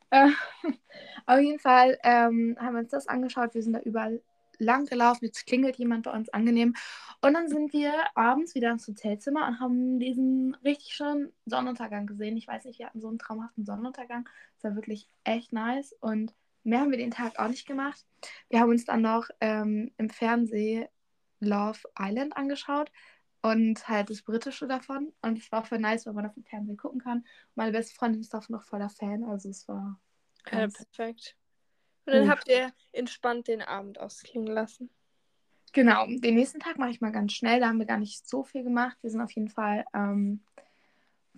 Äh, 0.10 0.30
auf 1.26 1.40
jeden 1.40 1.60
Fall 1.60 1.98
ähm, 2.04 2.56
haben 2.60 2.74
wir 2.76 2.80
uns 2.80 2.92
das 2.92 3.08
angeschaut. 3.08 3.54
Wir 3.54 3.62
sind 3.64 3.74
da 3.74 3.80
überall 3.80 4.22
lang 4.60 4.86
gelaufen. 4.86 5.26
Jetzt 5.26 5.46
klingelt 5.46 5.78
jemand 5.78 6.04
bei 6.04 6.12
uns 6.12 6.30
angenehm. 6.30 6.76
Und 7.22 7.34
dann 7.34 7.48
sind 7.50 7.74
wir 7.74 7.94
abends 8.16 8.56
wieder 8.56 8.72
ins 8.72 8.88
Hotelzimmer 8.88 9.48
und 9.48 9.60
haben 9.60 10.00
diesen 10.00 10.56
richtig 10.64 10.94
schönen 10.94 11.32
Sonnenuntergang 11.46 12.08
gesehen. 12.08 12.38
Ich 12.38 12.48
weiß 12.48 12.66
nicht, 12.66 12.80
wir 12.80 12.88
hatten 12.88 13.02
so 13.02 13.08
einen 13.08 13.20
traumhaften 13.20 13.66
Sonnenuntergang. 13.66 14.28
Das 14.56 14.66
war 14.66 14.76
wirklich 14.76 15.10
echt 15.24 15.54
nice. 15.54 15.94
Und 16.00 16.34
mehr 16.64 16.82
haben 16.82 16.92
wir 16.92 16.98
den 16.98 17.12
Tag 17.12 17.40
auch 17.40 17.48
nicht 17.48 17.68
gemacht. 17.68 18.06
Wir 18.50 18.60
haben 18.60 18.70
uns 18.70 18.86
dann 18.86 19.02
noch 19.02 19.30
ähm, 19.42 19.92
im 19.98 20.10
Fernsehen 20.10 20.88
Love 21.40 21.80
Island 22.00 22.36
angeschaut 22.36 22.92
und 23.42 23.88
halt 23.88 24.10
das 24.10 24.22
Britische 24.22 24.68
davon. 24.68 25.14
Und 25.22 25.38
es 25.38 25.52
war 25.52 25.64
voll 25.64 25.80
nice, 25.80 26.06
weil 26.06 26.14
man 26.14 26.26
auf 26.26 26.34
dem 26.34 26.44
Fernsehen 26.44 26.78
gucken 26.78 27.02
kann. 27.02 27.26
Meine 27.56 27.72
beste 27.72 27.96
Freundin 27.96 28.22
ist 28.22 28.34
davon 28.34 28.56
noch 28.56 28.64
voller 28.64 28.90
Fan, 28.90 29.24
also 29.24 29.50
es 29.50 29.68
war. 29.68 30.00
Ja, 30.52 30.68
perfekt. 30.68 31.36
Und 32.08 32.14
dann 32.14 32.24
Gut. 32.24 32.32
habt 32.32 32.48
ihr 32.48 32.72
entspannt 32.94 33.48
den 33.48 33.62
Abend 33.62 34.00
ausklingen 34.00 34.48
lassen. 34.48 34.90
Genau, 35.74 36.06
den 36.08 36.36
nächsten 36.36 36.60
Tag 36.60 36.78
mache 36.78 36.92
ich 36.92 37.02
mal 37.02 37.12
ganz 37.12 37.34
schnell. 37.34 37.60
Da 37.60 37.68
haben 37.68 37.80
wir 37.80 37.86
gar 37.86 38.00
nicht 38.00 38.28
so 38.28 38.44
viel 38.44 38.64
gemacht. 38.64 38.98
Wir 39.02 39.12
sind 39.12 39.22
auf 39.22 39.32
jeden 39.32 39.50
Fall 39.50 39.86
ähm, 39.94 40.40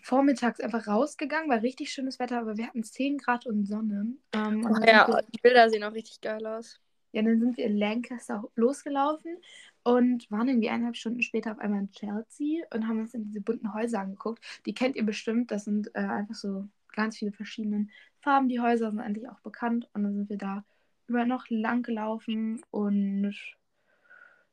vormittags 0.01 0.59
einfach 0.59 0.87
rausgegangen, 0.87 1.49
war 1.49 1.61
richtig 1.61 1.91
schönes 1.91 2.19
Wetter, 2.19 2.39
aber 2.39 2.57
wir 2.57 2.67
hatten 2.67 2.83
10 2.83 3.17
Grad 3.17 3.45
und 3.47 3.65
Sonne. 3.65 4.13
Ähm, 4.33 4.63
und 4.63 4.85
ja, 4.85 5.07
wir, 5.07 5.23
die 5.23 5.41
Bilder 5.41 5.69
sehen 5.69 5.83
auch 5.83 5.93
richtig 5.93 6.21
geil 6.21 6.45
aus. 6.45 6.79
Ja, 7.11 7.23
dann 7.23 7.39
sind 7.39 7.57
wir 7.57 7.65
in 7.65 7.77
Lancaster 7.77 8.43
losgelaufen 8.55 9.37
und 9.83 10.29
waren 10.29 10.47
irgendwie 10.47 10.69
eineinhalb 10.69 10.95
Stunden 10.95 11.23
später 11.23 11.51
auf 11.51 11.59
einmal 11.59 11.81
in 11.81 11.91
Chelsea 11.91 12.63
und 12.71 12.87
haben 12.87 12.99
uns 12.99 13.15
in 13.15 13.23
diese 13.23 13.41
bunten 13.41 13.73
Häuser 13.73 14.01
angeguckt. 14.01 14.43
Die 14.67 14.73
kennt 14.73 14.95
ihr 14.95 15.05
bestimmt, 15.05 15.49
das 15.49 15.65
sind 15.65 15.89
äh, 15.95 16.01
einfach 16.01 16.35
so 16.35 16.67
ganz 16.99 17.17
viele 17.17 17.31
verschiedene 17.31 17.87
Farben. 18.19 18.49
Die 18.49 18.59
Häuser 18.59 18.91
sind 18.91 18.99
eigentlich 18.99 19.29
auch 19.29 19.39
bekannt 19.39 19.89
und 19.93 20.03
dann 20.03 20.13
sind 20.13 20.29
wir 20.29 20.37
da 20.37 20.65
über 21.07 21.25
noch 21.25 21.45
lang 21.49 21.81
gelaufen 21.83 22.61
und 22.69 23.35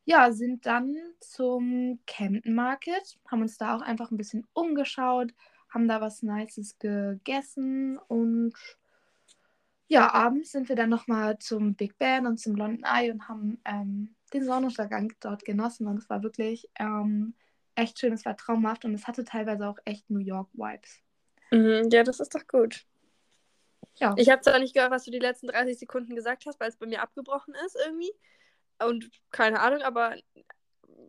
ja, 0.04 0.30
sind 0.32 0.66
dann 0.66 0.96
zum 1.20 1.98
Camden 2.06 2.54
Market, 2.54 3.18
haben 3.28 3.42
uns 3.42 3.58
da 3.58 3.76
auch 3.76 3.82
einfach 3.82 4.10
ein 4.10 4.16
bisschen 4.16 4.46
umgeschaut, 4.52 5.34
haben 5.68 5.88
da 5.88 6.00
was 6.00 6.22
Nices 6.22 6.78
gegessen 6.78 7.98
und 8.08 8.54
ja, 9.88 10.12
abends 10.12 10.52
sind 10.52 10.68
wir 10.68 10.76
dann 10.76 10.90
nochmal 10.90 11.38
zum 11.38 11.74
Big 11.74 11.98
Ben 11.98 12.26
und 12.26 12.38
zum 12.38 12.56
London 12.56 12.84
Eye 12.84 13.10
und 13.12 13.28
haben 13.28 13.60
ähm, 13.64 14.14
den 14.32 14.44
Sonnenuntergang 14.44 15.12
dort 15.20 15.44
genossen 15.44 15.86
und 15.86 15.98
es 15.98 16.08
war 16.08 16.22
wirklich 16.22 16.68
ähm, 16.78 17.34
echt 17.74 17.98
schön, 17.98 18.12
es 18.12 18.24
war 18.24 18.36
traumhaft 18.36 18.84
und 18.84 18.94
es 18.94 19.06
hatte 19.06 19.24
teilweise 19.24 19.68
auch 19.68 19.78
echt 19.84 20.08
New 20.10 20.18
York-Vibes. 20.18 21.05
Mhm, 21.50 21.88
ja, 21.90 22.02
das 22.02 22.20
ist 22.20 22.34
doch 22.34 22.46
gut. 22.46 22.84
Ja. 23.96 24.14
Ich 24.18 24.28
habe 24.28 24.42
zwar 24.42 24.58
nicht 24.58 24.74
gehört, 24.74 24.90
was 24.90 25.04
du 25.04 25.10
die 25.10 25.18
letzten 25.18 25.48
30 25.48 25.78
Sekunden 25.78 26.14
gesagt 26.14 26.44
hast, 26.46 26.60
weil 26.60 26.68
es 26.68 26.76
bei 26.76 26.86
mir 26.86 27.02
abgebrochen 27.02 27.54
ist 27.66 27.76
irgendwie. 27.84 28.12
Und 28.78 29.10
keine 29.30 29.60
Ahnung, 29.60 29.82
aber 29.82 30.16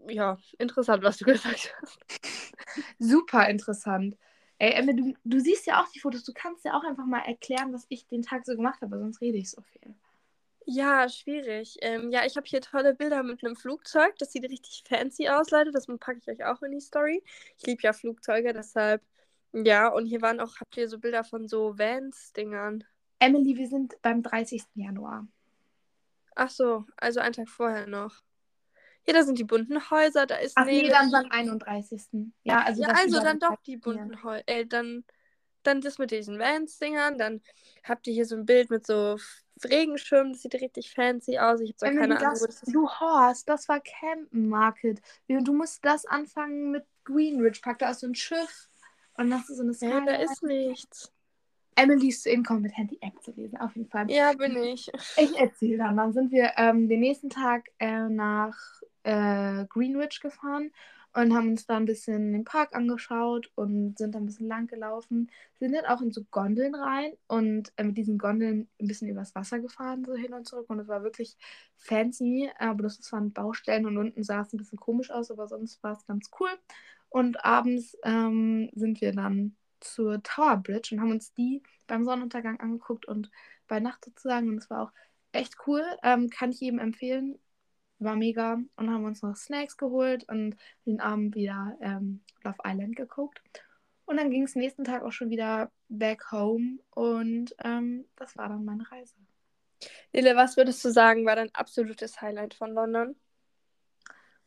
ja, 0.08 0.38
interessant, 0.58 1.04
was 1.04 1.18
du 1.18 1.26
gesagt 1.26 1.76
hast. 1.82 2.00
Super 3.00 3.50
interessant. 3.50 4.18
Ey, 4.60 4.72
Emme, 4.74 4.96
du, 4.96 5.14
du 5.24 5.40
siehst 5.40 5.68
ja 5.68 5.82
auch 5.82 5.88
die 5.90 6.00
Fotos. 6.00 6.24
Du 6.24 6.34
kannst 6.34 6.66
ja 6.66 6.78
auch 6.78 6.84
einfach 6.84 7.06
mal 7.06 7.20
erklären, 7.20 7.74
was 7.74 7.86
ich 7.90 8.08
den 8.08 8.24
Tag 8.24 8.46
so 8.46 8.56
gemacht 8.56 8.82
habe, 8.82 8.98
sonst 8.98 9.22
rede 9.22 9.38
ich 9.38 9.52
so 9.52 9.62
viel. 9.62 9.94
Ja, 10.66 11.08
schwierig. 11.08 11.78
Ähm, 11.82 12.12
ja, 12.12 12.26
ich 12.26 12.36
habe 12.36 12.46
hier 12.48 12.60
tolle 12.60 12.94
Bilder 12.94 13.24
mit 13.24 13.44
einem 13.44 13.56
Flugzeug. 13.56 14.18
Das 14.18 14.34
sieht 14.34 14.44
richtig 14.44 14.84
fancy 14.88 15.30
aus, 15.30 15.50
Leute. 15.52 15.72
Das 15.72 15.88
packe 15.88 16.20
ich 16.20 16.28
euch 16.28 16.44
auch 16.46 16.62
in 16.62 16.72
die 16.72 16.82
Story. 16.82 17.24
Ich 17.58 17.66
liebe 17.66 17.84
ja 17.84 17.94
Flugzeuge, 17.94 18.52
deshalb. 18.52 19.02
Ja, 19.54 19.88
und 19.88 20.06
hier 20.06 20.22
waren 20.22 20.40
auch, 20.40 20.58
habt 20.60 20.78
ihr 20.78 20.90
so 20.90 21.00
Bilder 21.00 21.24
von 21.24 21.48
so 21.48 21.78
Vans-Dingern? 21.78 22.84
Emily, 23.20 23.58
wir 23.58 23.68
sind 23.68 23.96
beim 24.02 24.22
30. 24.22 24.64
Januar. 24.76 25.28
Ach 26.36 26.50
so, 26.50 26.86
also 26.98 27.20
einen 27.20 27.34
Tag 27.34 27.50
vorher 27.50 27.88
noch. 27.88 28.22
Ja, 29.08 29.14
da 29.14 29.24
sind 29.24 29.40
die 29.40 29.46
bunten 29.46 29.90
Häuser, 29.90 30.26
da 30.26 30.36
ist 30.36 30.54
Ach 30.56 30.66
nee, 30.66 30.88
dann 30.90 31.10
beim 31.10 31.32
31. 31.32 32.02
Ja, 32.44 32.62
also, 32.64 32.82
ja, 32.84 32.90
also 32.90 33.22
dann 33.22 33.40
doch 33.40 33.56
die 33.66 33.78
bunten 33.78 34.22
Häuser. 34.22 34.44
Äh, 34.48 34.66
dann, 34.66 35.06
dann 35.64 35.82
das 35.82 35.98
mit 35.98 36.12
diesen 36.12 36.38
Vans-Dingern. 36.38 37.18
Dann 37.18 37.42
habt 37.84 38.06
ihr 38.08 38.14
hier 38.14 38.26
so 38.26 38.36
ein 38.36 38.46
Bild 38.46 38.70
mit 38.70 38.86
so 38.86 39.18
Regenschirmen. 39.64 40.34
Das 40.34 40.42
sieht 40.42 40.56
richtig 40.56 40.94
fancy 40.94 41.40
aus. 41.40 41.62
Ich 41.62 41.70
habe 41.70 41.78
zwar 41.78 41.92
keine 41.92 42.18
Ahnung, 42.18 42.40
wo 42.40 42.46
das 42.46 42.64
ist. 42.64 42.76
Du 42.76 42.88
Horst, 42.90 43.48
das 43.48 43.70
war 43.70 43.80
Campen 43.80 44.50
Market. 44.50 45.02
Du 45.28 45.54
musst 45.54 45.84
das 45.86 46.06
anfangen 46.06 46.72
mit 46.72 46.86
Greenwich 47.06 47.62
Park. 47.62 47.80
Da 47.80 47.92
ist 47.92 48.02
so 48.02 48.08
ein 48.08 48.16
Schiff. 48.16 48.67
Und 49.18 49.30
das 49.32 49.50
ist 49.50 49.58
so 49.58 49.64
eine 49.64 49.74
Skyline. 49.74 50.12
Ja, 50.12 50.18
da 50.18 50.24
ist 50.24 50.44
nichts. 50.44 51.12
Emily 51.76 52.10
ist 52.10 52.24
zu 52.24 52.32
inkompetent, 52.32 52.92
die 52.92 53.02
App 53.02 53.22
zu 53.22 53.32
lesen, 53.32 53.58
auf 53.58 53.76
jeden 53.76 53.90
Fall. 53.90 54.10
Ja, 54.10 54.34
bin 54.34 54.58
ich. 54.58 54.92
Ich 55.18 55.38
erzähle 55.38 55.78
dann. 55.78 55.98
Dann 55.98 56.12
sind 56.12 56.32
wir 56.32 56.54
ähm, 56.58 56.90
den 56.90 57.02
nächsten 57.02 57.30
Tag 57.30 57.70
äh, 57.78 58.10
nach 58.10 58.58
äh, 59.04 59.66
Greenwich 59.66 60.20
gefahren 60.20 60.72
und 61.14 61.34
haben 61.34 61.50
uns 61.50 61.66
da 61.66 61.78
ein 61.78 61.86
bisschen 61.86 62.34
den 62.34 62.44
Park 62.44 62.76
angeschaut 62.76 63.52
und 63.56 63.98
sind 63.98 64.14
dann 64.14 64.24
ein 64.24 64.26
bisschen 64.26 64.48
lang 64.48 64.68
gelaufen. 64.68 65.32
Sind 65.60 65.74
dann 65.74 65.86
auch 65.86 66.02
in 66.02 66.12
so 66.12 66.24
Gondeln 66.30 66.76
rein 66.76 67.14
und 67.28 67.72
äh, 67.78 67.84
mit 67.84 67.98
diesen 67.98 68.18
Gondeln 68.18 68.68
ein 68.80 68.88
bisschen 68.88 69.10
übers 69.10 69.34
Wasser 69.34 69.60
gefahren, 69.60 70.04
so 70.04 70.16
hin 70.16 70.34
und 70.34 70.48
zurück. 70.48 70.70
Und 70.70 70.80
es 70.80 70.88
war 70.88 71.04
wirklich 71.04 71.38
fancy, 71.76 72.50
aber 72.58 72.84
das 72.84 73.12
waren 73.12 73.34
Baustellen 73.34 73.86
und 73.86 73.98
unten 73.98 74.24
sah 74.24 74.42
es 74.42 74.54
ein 74.54 74.58
bisschen 74.58 74.80
komisch 74.80 75.10
aus, 75.10 75.32
aber 75.32 75.48
sonst 75.48 75.82
war 75.84 75.94
es 75.94 76.06
ganz 76.06 76.30
cool. 76.40 76.50
Und 77.10 77.44
abends 77.44 77.98
ähm, 78.04 78.70
sind 78.74 79.02
wir 79.02 79.14
dann 79.14 79.56
zur 79.80 80.22
Tower 80.24 80.58
Bridge 80.58 80.90
und 80.92 81.02
haben 81.02 81.12
uns 81.12 81.34
die 81.34 81.62
beim 81.88 82.04
Sonnenuntergang 82.04 82.60
angeguckt 82.60 83.08
und 83.08 83.30
bei 83.68 83.80
Nacht 83.80 84.06
sozusagen. 84.06 84.50
Und 84.50 84.58
es 84.58 84.70
war 84.70 84.84
auch 84.84 84.92
echt 85.32 85.56
cool. 85.68 85.84
Ähm, 86.04 86.30
kann 86.30 86.52
ich 86.52 86.60
jedem 86.60 86.80
empfehlen 86.80 87.40
war 88.00 88.16
mega 88.16 88.60
und 88.76 88.90
haben 88.90 89.06
uns 89.06 89.22
noch 89.22 89.36
Snacks 89.36 89.78
geholt 89.78 90.28
und 90.30 90.56
den 90.86 91.00
Abend 91.00 91.36
wieder 91.36 91.78
ähm, 91.82 92.22
Love 92.44 92.58
Island 92.66 92.96
geguckt. 92.96 93.42
Und 94.06 94.18
dann 94.18 94.32
ging 94.32 94.44
es 94.44 94.56
nächsten 94.56 94.84
Tag 94.84 95.04
auch 95.04 95.12
schon 95.12 95.30
wieder 95.30 95.72
back 95.90 96.32
home 96.32 96.80
und 96.92 97.56
ähm, 97.64 98.06
das 98.16 98.38
war 98.38 98.50
dann 98.50 98.64
meine 98.64 98.90
Reise. 98.90 99.16
Lille, 100.14 100.36
was 100.36 100.58
würdest 100.58 100.84
du 100.86 100.90
sagen, 100.92 101.26
war 101.26 101.36
dein 101.36 101.54
absolutes 101.54 102.22
Highlight 102.22 102.54
von 102.54 102.72
London? 102.74 103.16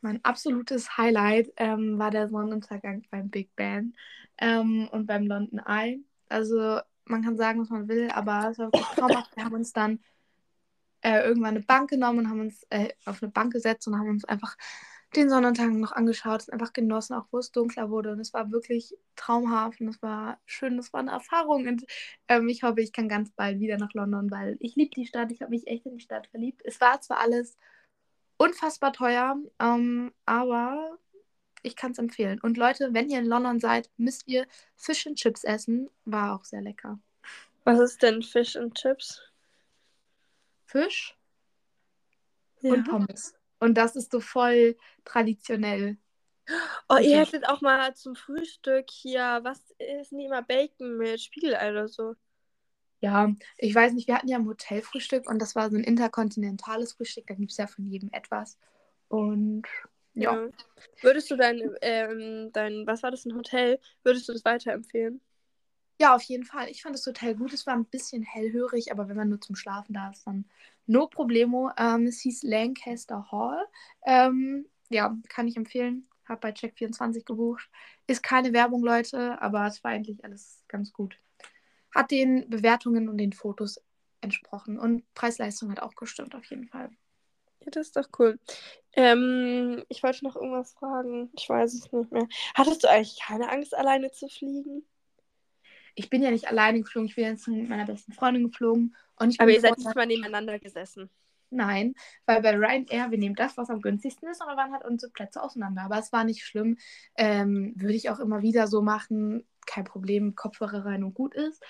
Mein 0.01 0.25
absolutes 0.25 0.97
Highlight 0.97 1.53
ähm, 1.57 1.99
war 1.99 2.11
der 2.11 2.29
Sonnenuntergang 2.29 3.03
beim 3.11 3.31
Big 3.31 3.55
Ben 3.57 3.95
ähm, 4.39 4.89
und 4.93 5.07
beim 5.07 5.27
London 5.27 5.61
Eye. 5.67 6.03
Also 6.29 6.81
man 7.05 7.23
kann 7.23 7.37
sagen, 7.37 7.61
was 7.61 7.71
man 7.71 7.89
will, 7.89 8.11
aber 8.11 8.51
es 8.51 8.59
war 8.59 8.67
wirklich 8.73 8.87
traumhaft. 8.97 9.37
Wir 9.37 9.45
haben 9.45 9.55
uns 9.55 9.73
dann 9.73 10.01
äh, 11.03 11.21
irgendwann 11.23 11.57
eine 11.57 11.65
Bank 11.65 11.91
genommen 11.91 12.21
und 12.21 12.31
haben 12.31 12.41
uns 12.41 12.67
äh, 12.71 12.91
auf 13.05 13.23
eine 13.23 13.33
Bank 13.33 13.53
gesetzt 13.53 13.87
und 13.89 13.99
haben 13.99 14.09
uns 14.09 14.25
einfach 14.25 14.57
den 15.17 15.29
Sonnenuntergang 15.29 15.81
noch 15.81 15.93
angeschaut, 15.93 16.43
es 16.43 16.51
einfach 16.51 16.73
genossen, 16.73 17.15
auch 17.15 17.27
wo 17.33 17.39
es 17.39 17.51
dunkler 17.51 17.91
wurde. 17.91 18.13
Und 18.13 18.21
es 18.21 18.33
war 18.33 18.53
wirklich 18.53 18.97
traumhaft 19.17 19.81
und 19.81 19.89
es 19.89 20.01
war 20.03 20.39
schön, 20.47 20.79
es 20.79 20.93
war 20.93 21.01
eine 21.01 21.11
Erfahrung. 21.11 21.67
Und 21.67 21.85
ähm, 22.29 22.49
ich 22.49 22.63
hoffe, 22.63 22.81
ich 22.81 22.93
kann 22.93 23.09
ganz 23.09 23.31
bald 23.33 23.59
wieder 23.59 23.77
nach 23.77 23.93
London, 23.93 24.31
weil 24.31 24.57
ich 24.61 24.77
liebe 24.77 24.95
die 24.95 25.07
Stadt, 25.07 25.33
ich 25.33 25.43
habe 25.43 25.51
mich 25.51 25.67
echt 25.67 25.87
in 25.87 25.97
die 25.97 26.01
Stadt 26.01 26.29
verliebt. 26.29 26.63
Es 26.65 26.81
war 26.81 27.01
zwar 27.01 27.19
alles 27.19 27.59
unfassbar 28.41 28.95
teuer, 28.95 29.37
ähm, 29.59 30.15
aber 30.25 30.99
ich 31.63 31.77
kann 31.77 31.93
es 31.93 31.99
empfehlen. 31.99 32.41
Und 32.41 32.57
Leute, 32.57 32.95
wenn 32.95 33.11
ihr 33.11 33.19
in 33.19 33.27
London 33.27 33.61
seid, 33.61 33.91
müsst 33.99 34.27
ihr 34.27 34.47
Fish 34.77 35.07
and 35.07 35.19
Chips 35.19 35.45
essen. 35.45 35.91
War 36.07 36.35
auch 36.35 36.45
sehr 36.45 36.63
lecker. 36.63 36.99
Was 37.65 37.79
ist 37.79 38.03
denn 38.03 38.23
Fish 38.23 38.57
and 38.57 38.75
Chips? 38.75 39.21
Fisch 40.65 41.19
ja. 42.63 42.73
und 42.73 42.85
Pommes. 42.89 43.35
Und 43.59 43.75
das 43.75 43.95
ist 43.95 44.11
so 44.11 44.21
voll 44.21 44.75
traditionell. 45.05 45.99
Oh, 46.89 46.97
ihr 46.97 47.19
hättet 47.19 47.47
auch 47.47 47.61
mal 47.61 47.95
zum 47.95 48.17
Frühstück 48.17 48.87
hier, 48.91 49.41
was 49.43 49.61
ist 49.79 50.13
denn 50.13 50.21
immer 50.21 50.43
Bacon 50.43 50.97
mit 50.97 51.21
Spiegelei 51.21 51.71
oder 51.71 51.89
so? 51.89 52.15
Ja, 53.01 53.33
ich 53.57 53.75
weiß 53.75 53.95
nicht, 53.95 54.09
wir 54.09 54.15
hatten 54.15 54.29
ja 54.29 54.37
ein 54.37 54.47
Hotelfrühstück 54.47 55.29
und 55.29 55.41
das 55.41 55.55
war 55.55 55.71
so 55.71 55.77
ein 55.77 55.85
interkontinentales 55.85 56.93
Frühstück, 56.93 57.27
da 57.27 57.35
gibt 57.35 57.51
es 57.51 57.57
ja 57.57 57.67
von 57.67 57.87
jedem 57.87 58.11
etwas. 58.13 58.59
Und 59.09 59.67
ja. 60.15 60.35
ja. 60.35 60.49
Würdest 61.03 61.31
du 61.31 61.37
dein, 61.37 61.63
ähm, 61.81 62.51
dein, 62.53 62.87
was 62.87 63.03
war 63.03 63.11
das, 63.11 63.25
ein 63.25 63.35
Hotel, 63.35 63.81
würdest 64.03 64.29
du 64.29 64.33
das 64.33 64.45
weiterempfehlen? 64.45 65.21
Ja, 66.01 66.15
auf 66.15 66.23
jeden 66.23 66.45
Fall. 66.45 66.69
Ich 66.71 66.83
fand 66.83 66.95
das 66.95 67.07
Hotel 67.07 67.35
gut. 67.35 67.53
Es 67.53 67.67
war 67.67 67.75
ein 67.75 67.85
bisschen 67.85 68.23
hellhörig, 68.23 68.91
aber 68.91 69.09
wenn 69.09 69.17
man 69.17 69.29
nur 69.29 69.41
zum 69.41 69.55
Schlafen 69.55 69.93
da 69.93 70.11
ist, 70.11 70.27
dann 70.27 70.47
no 70.87 71.07
problemo. 71.07 71.71
Ähm, 71.77 72.07
es 72.07 72.21
hieß 72.21 72.43
Lancaster 72.43 73.31
Hall. 73.31 73.67
Ähm, 74.07 74.67
ja, 74.89 75.15
kann 75.29 75.47
ich 75.47 75.59
empfehlen. 75.59 76.09
Hab 76.27 76.41
bei 76.41 76.51
Check24 76.51 77.25
gebucht. 77.25 77.69
Ist 78.07 78.23
keine 78.23 78.55
Werbung, 78.55 78.83
Leute, 78.83 79.41
aber 79.43 79.67
es 79.67 79.85
war 79.85 79.91
eigentlich 79.91 80.25
alles 80.25 80.65
ganz 80.69 80.93
gut. 80.93 81.19
Hat 81.95 82.11
den 82.11 82.49
Bewertungen 82.49 83.09
und 83.09 83.19
den 83.19 83.33
Fotos 83.33 83.81
entsprochen. 84.21 84.79
Und 84.79 85.03
Preis-Leistung 85.15 85.71
hat 85.71 85.81
auch 85.81 85.95
gestimmt, 85.95 86.35
auf 86.35 86.45
jeden 86.47 86.67
Fall. 86.67 86.91
Ja, 87.61 87.71
das 87.71 87.89
ist 87.89 87.97
doch 87.97 88.09
cool. 88.19 88.39
Ähm, 88.93 89.85
ich 89.89 90.03
wollte 90.03 90.25
noch 90.25 90.37
irgendwas 90.37 90.73
fragen. 90.73 91.31
Ich 91.37 91.49
weiß 91.49 91.75
es 91.75 91.93
nicht 91.93 92.13
mehr. 92.13 92.27
Hattest 92.55 92.85
du 92.85 92.89
eigentlich 92.89 93.19
keine 93.21 93.51
Angst, 93.51 93.77
alleine 93.77 94.11
zu 94.11 94.29
fliegen? 94.29 94.85
ich 95.95 96.11
bin 96.11 96.23
ja 96.23 96.31
nicht 96.31 96.49
alleine 96.49 96.81
geflogen, 96.81 97.09
ich 97.09 97.17
bin 97.17 97.25
jetzt 97.25 97.47
mit 97.49 97.69
meiner 97.69 97.87
besten 97.87 98.13
Freundin 98.13 98.45
geflogen. 98.45 98.97
Und 99.17 99.39
Aber 99.39 99.51
ihr 99.51 99.61
seid 99.61 99.79
nicht 99.79 99.95
mal 99.95 100.07
nebeneinander 100.07 100.59
gesessen. 100.59 101.11
Nein, 101.51 101.95
weil 102.27 102.43
bei 102.43 102.53
Ryanair, 102.53 103.11
wir 103.11 103.19
nehmen 103.19 103.35
das, 103.35 103.57
was 103.57 103.71
am 103.71 103.81
günstigsten 103.81 104.29
ist, 104.29 104.41
und 104.41 104.49
wir 104.49 104.57
waren 104.57 104.73
halt 104.73 104.85
unsere 104.85 105.13
Plätze 105.13 105.43
auseinander. 105.43 105.83
Aber 105.83 105.99
es 105.99 106.13
war 106.13 106.25
nicht 106.25 106.45
schlimm. 106.45 106.79
Ähm, 107.17 107.73
Würde 107.77 107.95
ich 107.95 108.09
auch 108.11 108.21
immer 108.21 108.43
wieder 108.43 108.67
so 108.67 108.83
machen. 108.83 109.47
Kein 109.67 109.85
Problem, 109.85 110.35
Kopfhörer 110.37 110.85
rein 110.85 111.05
und 111.05 111.15
gut 111.15 111.35
ist. 111.35 111.63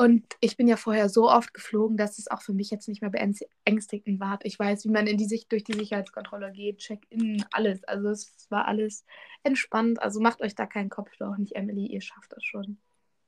Und 0.00 0.24
ich 0.40 0.56
bin 0.56 0.68
ja 0.68 0.76
vorher 0.76 1.08
so 1.08 1.28
oft 1.28 1.52
geflogen, 1.52 1.96
dass 1.96 2.20
es 2.20 2.30
auch 2.30 2.40
für 2.40 2.52
mich 2.52 2.70
jetzt 2.70 2.86
nicht 2.86 3.02
mehr 3.02 3.10
beängstigend 3.10 4.20
war. 4.20 4.38
Ich 4.44 4.56
weiß, 4.56 4.84
wie 4.84 4.90
man 4.90 5.08
in 5.08 5.16
die 5.16 5.24
Sicht 5.24 5.50
durch 5.50 5.64
die 5.64 5.72
Sicherheitskontrolle 5.72 6.52
geht, 6.52 6.78
Check-in, 6.78 7.44
alles. 7.50 7.82
Also 7.82 8.08
es 8.10 8.46
war 8.48 8.68
alles 8.68 9.04
entspannt. 9.42 10.00
Also 10.00 10.20
macht 10.20 10.40
euch 10.40 10.54
da 10.54 10.66
keinen 10.66 10.88
Kopf, 10.88 11.10
doch 11.18 11.36
nicht, 11.36 11.56
Emily, 11.56 11.86
ihr 11.86 12.00
schafft 12.00 12.32
das 12.32 12.44
schon. 12.44 12.78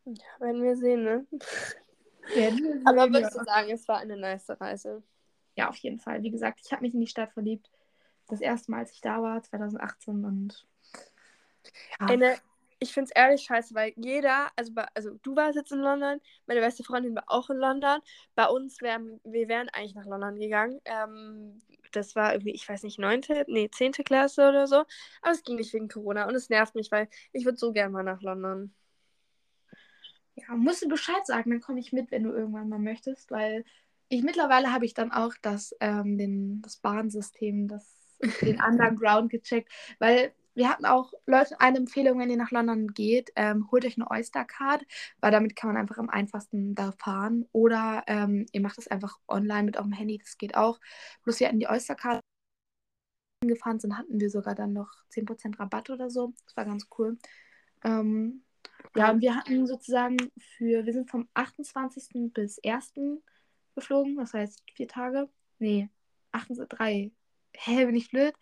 Ja, 0.04 0.14
werden 0.38 0.62
wir 0.62 0.76
sehen, 0.76 1.02
ne? 1.02 1.26
Werden 2.34 2.58
wir 2.58 2.72
sehen, 2.74 2.86
Aber 2.86 3.12
würdest 3.12 3.34
ja. 3.34 3.40
du 3.40 3.44
sagen, 3.46 3.70
es 3.70 3.88
war 3.88 3.98
eine 3.98 4.16
nice 4.16 4.50
Reise? 4.50 5.02
Ja, 5.60 5.68
auf 5.68 5.76
jeden 5.76 5.98
Fall. 5.98 6.22
Wie 6.22 6.30
gesagt, 6.30 6.60
ich 6.64 6.72
habe 6.72 6.82
mich 6.82 6.94
in 6.94 7.00
die 7.00 7.06
Stadt 7.06 7.32
verliebt. 7.32 7.70
Das 8.28 8.40
erste 8.40 8.70
Mal, 8.70 8.80
als 8.80 8.92
ich 8.92 9.00
da 9.00 9.22
war, 9.22 9.42
2018 9.42 10.24
und 10.24 10.66
ja. 12.00 12.06
Eine 12.06 12.36
ich 12.80 12.94
finde 12.94 13.10
es 13.10 13.16
ehrlich 13.16 13.42
scheiße, 13.42 13.74
weil 13.74 13.92
jeder, 13.96 14.48
also, 14.56 14.72
bei, 14.72 14.86
also 14.94 15.10
du 15.22 15.36
warst 15.36 15.54
jetzt 15.54 15.70
in 15.70 15.80
London, 15.80 16.18
meine 16.46 16.60
beste 16.60 16.82
Freundin 16.82 17.14
war 17.14 17.24
auch 17.26 17.50
in 17.50 17.58
London. 17.58 18.00
Bei 18.34 18.46
uns 18.46 18.80
wären, 18.80 19.20
wir 19.22 19.48
wären 19.48 19.68
eigentlich 19.68 19.94
nach 19.94 20.06
London 20.06 20.38
gegangen. 20.38 20.80
Ähm, 20.86 21.60
das 21.92 22.16
war 22.16 22.32
irgendwie, 22.32 22.52
ich 22.52 22.66
weiß 22.66 22.82
nicht, 22.82 22.98
neunte, 22.98 23.44
nee, 23.48 23.68
zehnte 23.70 24.02
Klasse 24.02 24.48
oder 24.48 24.66
so. 24.66 24.84
Aber 25.20 25.32
es 25.32 25.42
ging 25.42 25.56
nicht 25.56 25.72
wegen 25.74 25.88
Corona 25.88 26.26
und 26.26 26.34
es 26.34 26.48
nervt 26.48 26.74
mich, 26.74 26.90
weil 26.90 27.08
ich 27.32 27.44
würde 27.44 27.58
so 27.58 27.72
gerne 27.72 27.90
mal 27.90 28.02
nach 28.02 28.22
London. 28.22 28.74
Ja, 30.36 30.54
musst 30.56 30.82
du 30.82 30.88
Bescheid 30.88 31.26
sagen, 31.26 31.50
dann 31.50 31.60
komme 31.60 31.80
ich 31.80 31.92
mit, 31.92 32.10
wenn 32.10 32.22
du 32.22 32.30
irgendwann 32.30 32.70
mal 32.70 32.78
möchtest, 32.78 33.30
weil 33.30 33.64
ich 34.10 34.22
mittlerweile 34.22 34.72
habe 34.72 34.84
ich 34.84 34.92
dann 34.92 35.12
auch 35.12 35.34
das, 35.40 35.74
ähm, 35.80 36.18
den, 36.18 36.60
das 36.62 36.76
Bahnsystem, 36.76 37.68
das, 37.68 37.96
den 38.42 38.60
Underground 38.60 39.30
gecheckt, 39.30 39.72
weil 39.98 40.34
wir 40.54 40.68
hatten 40.68 40.84
auch 40.84 41.12
Leute 41.26 41.60
eine 41.60 41.78
Empfehlung, 41.78 42.18
wenn 42.18 42.28
ihr 42.28 42.36
nach 42.36 42.50
London 42.50 42.88
geht, 42.88 43.30
ähm, 43.36 43.70
holt 43.70 43.84
euch 43.86 43.96
eine 43.96 44.10
Oyster-Card, 44.10 44.84
weil 45.20 45.30
damit 45.30 45.54
kann 45.54 45.72
man 45.72 45.76
einfach 45.80 45.96
am 45.98 46.10
einfachsten 46.10 46.74
da 46.74 46.92
fahren. 46.92 47.46
Oder 47.52 48.02
ähm, 48.08 48.46
ihr 48.52 48.60
macht 48.60 48.76
es 48.76 48.88
einfach 48.88 49.18
online 49.28 49.62
mit 49.62 49.76
eurem 49.76 49.92
Handy, 49.92 50.18
das 50.18 50.36
geht 50.36 50.56
auch. 50.56 50.80
Bloß 51.22 51.38
wir 51.38 51.46
hatten 51.46 51.60
die 51.60 51.68
Oyster-Card 51.68 52.20
gefahren 53.46 53.78
sind, 53.78 53.96
hatten 53.96 54.20
wir 54.20 54.28
sogar 54.28 54.56
dann 54.56 54.72
noch 54.72 54.90
10% 55.12 55.58
Rabatt 55.58 55.88
oder 55.88 56.10
so. 56.10 56.34
Das 56.44 56.56
war 56.56 56.64
ganz 56.64 56.88
cool. 56.98 57.16
Ähm, 57.84 58.42
ja, 58.96 59.12
und 59.12 59.20
wir 59.20 59.36
hatten 59.36 59.66
sozusagen 59.66 60.16
für, 60.56 60.84
wir 60.84 60.92
sind 60.92 61.08
vom 61.10 61.28
28. 61.34 62.32
bis 62.34 62.60
1. 62.64 62.92
geflogen, 63.74 64.16
das 64.16 64.34
heißt 64.34 64.62
vier 64.74 64.88
Tage. 64.88 65.28
Nee, 65.58 65.88
3. 66.32 67.10
Hä, 67.52 67.84
bin 67.84 67.96
ich 67.96 68.10
blöd? 68.10 68.34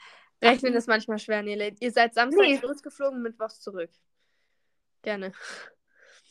Rechnen 0.43 0.75
ist 0.75 0.89
manchmal 0.89 1.19
schwer, 1.19 1.43
Nele. 1.43 1.75
Ihr 1.81 1.91
seid 1.91 2.15
Samstag 2.15 2.43
nee. 2.43 2.59
losgeflogen, 2.63 3.23
Mittwochs 3.23 3.61
zurück. 3.61 3.91
Gerne. 5.03 5.33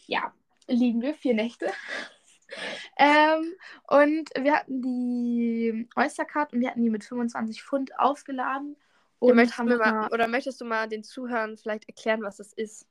Ja, 0.05 0.33
liegen 0.67 1.01
wir 1.01 1.13
vier 1.13 1.33
Nächte. 1.33 1.67
ähm, 2.97 3.53
und 3.87 4.29
wir 4.39 4.53
hatten 4.53 4.81
die 4.81 5.87
Oystercard 5.95 6.53
und 6.53 6.61
wir 6.61 6.69
hatten 6.69 6.83
die 6.83 6.89
mit 6.89 7.03
25 7.03 7.61
Pfund 7.61 7.99
aufgeladen. 7.99 8.77
Und 9.19 9.29
ja, 9.29 9.35
möchtest 9.35 9.57
haben 9.57 9.77
mal, 9.77 10.09
oder 10.13 10.27
möchtest 10.27 10.61
du 10.61 10.65
mal 10.65 10.87
den 10.87 11.03
Zuhörern 11.03 11.57
vielleicht 11.57 11.87
erklären, 11.89 12.21
was 12.21 12.37
das 12.37 12.53
ist? 12.53 12.87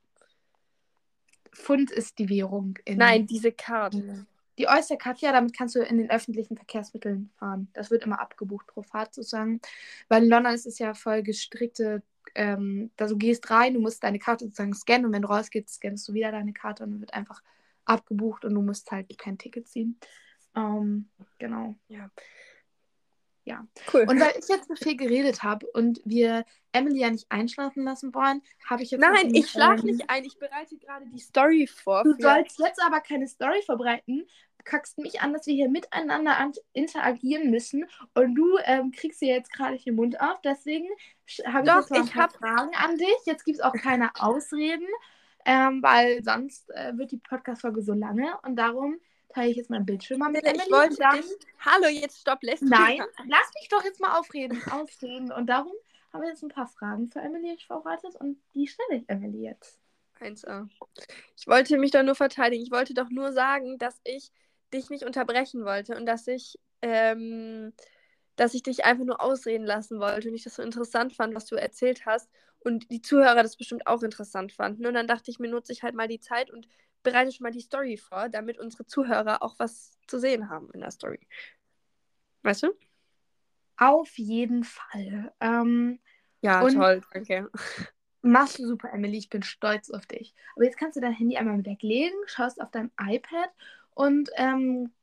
Pfund 1.51 1.89
ist 1.89 2.19
die 2.19 2.29
Währung. 2.29 2.77
Nein, 2.87 3.25
diese 3.25 3.51
Karte. 3.51 4.27
Die 4.57 4.67
Oyster-Card, 4.67 5.19
ja, 5.19 5.31
damit 5.31 5.55
kannst 5.55 5.75
du 5.75 5.79
in 5.81 5.97
den 5.97 6.09
öffentlichen 6.09 6.57
Verkehrsmitteln 6.57 7.31
fahren. 7.37 7.69
Das 7.73 7.91
wird 7.91 8.03
immer 8.03 8.19
abgebucht 8.19 8.67
pro 8.67 8.81
Fahrt 8.81 9.13
sozusagen. 9.13 9.61
Weil 10.09 10.23
in 10.23 10.29
London 10.29 10.53
ist 10.53 10.65
es 10.65 10.79
ja 10.79 10.93
voll 10.93 11.21
gestrickte, 11.21 12.01
ähm, 12.35 12.91
da 12.97 13.07
du 13.07 13.17
gehst 13.17 13.49
rein, 13.49 13.73
du 13.73 13.79
musst 13.79 14.03
deine 14.03 14.19
Karte 14.19 14.45
sozusagen 14.45 14.73
scannen 14.73 15.05
und 15.05 15.13
wenn 15.13 15.21
du 15.21 15.27
rausgehst, 15.29 15.69
scannst 15.69 16.07
du 16.07 16.13
wieder 16.13 16.31
deine 16.31 16.53
Karte 16.53 16.83
und 16.83 16.91
dann 16.91 16.99
wird 16.99 17.13
einfach 17.13 17.41
abgebucht 17.85 18.45
und 18.45 18.53
du 18.53 18.61
musst 18.61 18.91
halt 18.91 19.17
kein 19.17 19.37
Ticket 19.37 19.67
ziehen. 19.67 19.99
Ähm, 20.55 21.09
genau. 21.37 21.75
Ja. 21.87 22.09
Ja. 23.45 23.65
Cool. 23.93 24.01
Und 24.01 24.19
weil 24.19 24.33
ich 24.37 24.47
jetzt 24.49 24.67
so 24.67 24.75
viel 24.75 24.97
geredet 24.97 25.41
habe 25.41 25.65
und 25.67 26.01
wir 26.03 26.43
Emily 26.73 26.99
ja 26.99 27.09
nicht 27.09 27.31
einschlafen 27.31 27.83
lassen 27.83 28.13
wollen, 28.13 28.41
habe 28.65 28.83
ich 28.83 28.91
jetzt. 28.91 28.99
Nein, 28.99 29.33
ich 29.33 29.49
schlafe 29.49 29.85
nicht 29.85 30.09
ein. 30.09 30.25
Ich 30.25 30.37
bereite 30.37 30.77
gerade 30.77 31.05
die 31.05 31.19
Story 31.19 31.65
vor. 31.65 32.03
Du 32.03 32.13
sollst 32.19 32.59
jetzt 32.59 32.81
aber 32.83 32.99
keine 32.99 33.25
Story 33.25 33.61
verbreiten. 33.65 34.27
Kackst 34.67 34.97
mich 34.97 35.21
an, 35.21 35.33
dass 35.33 35.47
wir 35.47 35.53
hier 35.53 35.69
miteinander 35.69 36.51
interagieren 36.73 37.49
müssen 37.49 37.85
und 38.13 38.35
du 38.35 38.57
ähm, 38.65 38.91
kriegst 38.91 39.19
hier 39.19 39.33
jetzt 39.33 39.51
gerade 39.53 39.77
den 39.77 39.95
Mund 39.95 40.19
auf. 40.19 40.41
Deswegen 40.43 40.87
habe 41.45 41.65
ich 41.65 41.73
Doch, 41.73 41.89
jetzt 41.89 42.09
ich 42.09 42.15
hab... 42.15 42.33
Fragen 42.33 42.75
an 42.75 42.97
dich. 42.97 43.17
Jetzt 43.25 43.45
gibt 43.45 43.59
es 43.59 43.63
auch 43.63 43.73
keine 43.73 44.11
Ausreden, 44.19 44.87
ähm, 45.45 45.81
weil 45.81 46.23
sonst 46.23 46.69
äh, 46.71 46.97
wird 46.97 47.11
die 47.11 47.17
Podcast-Folge 47.17 47.81
so 47.81 47.93
lange 47.93 48.37
und 48.43 48.57
darum 48.57 48.99
teile 49.29 49.51
ich 49.51 49.57
jetzt 49.57 49.69
meinen 49.69 49.85
Bildschirm 49.85 50.19
mal 50.19 50.31
mit 50.31 50.43
Emily. 50.43 50.63
Ich 50.65 50.71
wollte 50.71 50.97
dann... 50.97 51.15
dich... 51.15 51.25
Hallo, 51.59 51.87
jetzt 51.87 52.19
stopp, 52.19 52.43
lässt 52.43 52.63
Nein, 52.63 53.01
lass 53.27 53.51
mich 53.55 53.69
doch 53.69 53.83
jetzt 53.83 54.01
mal 54.01 54.17
aufreden, 54.19 54.61
ausreden. 54.71 55.31
Und 55.31 55.47
darum 55.47 55.73
haben 56.11 56.21
wir 56.21 56.29
jetzt 56.29 56.43
ein 56.43 56.49
paar 56.49 56.67
Fragen 56.67 57.07
für 57.07 57.19
Emily 57.19 57.57
vorbereitet 57.65 58.15
und 58.15 58.37
die 58.53 58.67
stelle 58.67 58.99
ich 58.99 59.09
Emily 59.09 59.43
jetzt. 59.43 59.79
1a. 60.19 60.67
Ich 61.37 61.47
wollte 61.47 61.77
mich 61.77 61.91
doch 61.91 62.03
nur 62.03 62.15
verteidigen. 62.15 62.63
Ich 62.63 62.71
wollte 62.71 62.93
doch 62.93 63.09
nur 63.09 63.31
sagen, 63.33 63.77
dass 63.77 63.99
ich 64.03 64.31
dich 64.73 64.89
nicht 64.89 65.03
unterbrechen 65.03 65.65
wollte 65.65 65.95
und 65.95 66.05
dass 66.05 66.27
ich, 66.27 66.59
ähm, 66.81 67.73
dass 68.35 68.53
ich 68.53 68.63
dich 68.63 68.85
einfach 68.85 69.05
nur 69.05 69.21
ausreden 69.21 69.65
lassen 69.65 69.99
wollte 69.99 70.29
und 70.29 70.35
ich 70.35 70.43
das 70.43 70.55
so 70.55 70.61
interessant 70.61 71.13
fand, 71.13 71.35
was 71.35 71.45
du 71.45 71.55
erzählt 71.55 72.05
hast 72.05 72.29
und 72.59 72.91
die 72.91 73.01
Zuhörer 73.01 73.43
das 73.43 73.55
bestimmt 73.55 73.87
auch 73.87 74.03
interessant 74.03 74.51
fanden. 74.51 74.85
Und 74.85 74.93
dann 74.93 75.07
dachte 75.07 75.31
ich 75.31 75.39
mir, 75.39 75.49
nutze 75.49 75.71
ich 75.71 75.83
halt 75.83 75.95
mal 75.95 76.07
die 76.07 76.19
Zeit 76.19 76.51
und 76.51 76.67
bereite 77.03 77.31
schon 77.31 77.43
mal 77.43 77.51
die 77.51 77.61
Story 77.61 77.97
vor, 77.97 78.29
damit 78.29 78.59
unsere 78.59 78.85
Zuhörer 78.85 79.41
auch 79.41 79.55
was 79.57 79.97
zu 80.07 80.19
sehen 80.19 80.49
haben 80.49 80.69
in 80.73 80.81
der 80.81 80.91
Story. 80.91 81.27
Weißt 82.43 82.63
du? 82.63 82.73
Auf 83.77 84.17
jeden 84.17 84.63
Fall. 84.63 85.31
Ähm, 85.39 85.99
ja, 86.41 86.67
toll, 86.67 87.01
danke. 87.13 87.49
Machst 88.21 88.59
du 88.59 88.65
super, 88.65 88.91
Emily. 88.91 89.17
Ich 89.17 89.29
bin 89.29 89.43
stolz 89.43 89.89
auf 89.89 90.05
dich. 90.05 90.33
Aber 90.55 90.65
jetzt 90.65 90.77
kannst 90.77 90.97
du 90.97 91.01
dein 91.01 91.13
Handy 91.13 91.37
einmal 91.37 91.63
weglegen, 91.63 92.17
schaust 92.25 92.59
auf 92.59 92.71
dein 92.71 92.91
iPad 92.99 93.49
und 93.97 94.29
ähm, 94.35 94.93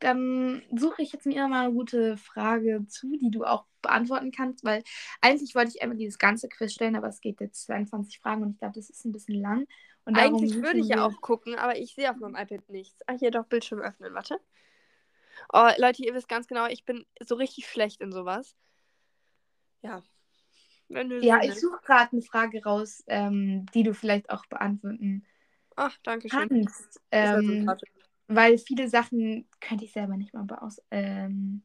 dann 0.00 0.62
suche 0.76 1.00
ich 1.00 1.14
jetzt 1.14 1.24
mir 1.24 1.48
mal 1.48 1.64
eine 1.64 1.72
gute 1.72 2.18
Frage 2.18 2.84
zu, 2.86 3.16
die 3.16 3.30
du 3.30 3.44
auch 3.44 3.64
beantworten 3.80 4.32
kannst, 4.32 4.62
weil 4.66 4.82
eigentlich 5.22 5.54
wollte 5.54 5.70
ich 5.70 5.80
Emily 5.80 6.04
das 6.04 6.18
ganze 6.18 6.50
Quiz 6.50 6.74
stellen, 6.74 6.94
aber 6.94 7.08
es 7.08 7.22
geht 7.22 7.40
jetzt 7.40 7.64
22 7.64 8.18
Fragen 8.18 8.42
und 8.42 8.50
ich 8.50 8.58
glaube, 8.58 8.74
das 8.74 8.90
ist 8.90 9.06
ein 9.06 9.12
bisschen 9.12 9.40
lang. 9.40 9.66
Und 10.04 10.18
Eigentlich 10.18 10.54
würde 10.56 10.80
ich 10.80 10.88
ja 10.88 11.06
auch 11.06 11.22
gucken, 11.22 11.54
aber 11.54 11.78
ich 11.78 11.94
sehe 11.94 12.10
auf 12.10 12.18
meinem 12.18 12.36
iPad 12.36 12.68
nichts. 12.68 13.00
Ah, 13.06 13.14
hier 13.18 13.30
doch 13.30 13.46
Bildschirm 13.46 13.80
öffnen, 13.80 14.12
warte. 14.12 14.38
Oh, 15.50 15.70
Leute, 15.78 16.04
ihr 16.04 16.12
wisst 16.12 16.28
ganz 16.28 16.46
genau, 16.46 16.66
ich 16.66 16.84
bin 16.84 17.06
so 17.20 17.36
richtig 17.36 17.66
schlecht 17.66 18.02
in 18.02 18.12
sowas. 18.12 18.54
Ja. 19.80 20.02
ja, 20.90 21.42
ich 21.42 21.58
suche 21.58 21.80
gerade 21.82 22.12
eine 22.12 22.20
Frage 22.20 22.62
raus, 22.62 23.02
ähm, 23.06 23.64
die 23.72 23.84
du 23.84 23.94
vielleicht 23.94 24.28
auch 24.28 24.44
beantworten 24.46 25.24
Ach, 25.76 25.96
danke 26.02 26.28
schön. 26.28 26.48
kannst. 26.48 27.00
Ähm, 27.10 27.66
weil 28.26 28.58
viele 28.58 28.88
Sachen 28.88 29.48
könnte 29.60 29.84
ich 29.84 29.92
selber 29.92 30.16
nicht 30.16 30.34
mal, 30.34 30.44
beaus 30.44 30.80
ähm, 30.90 31.62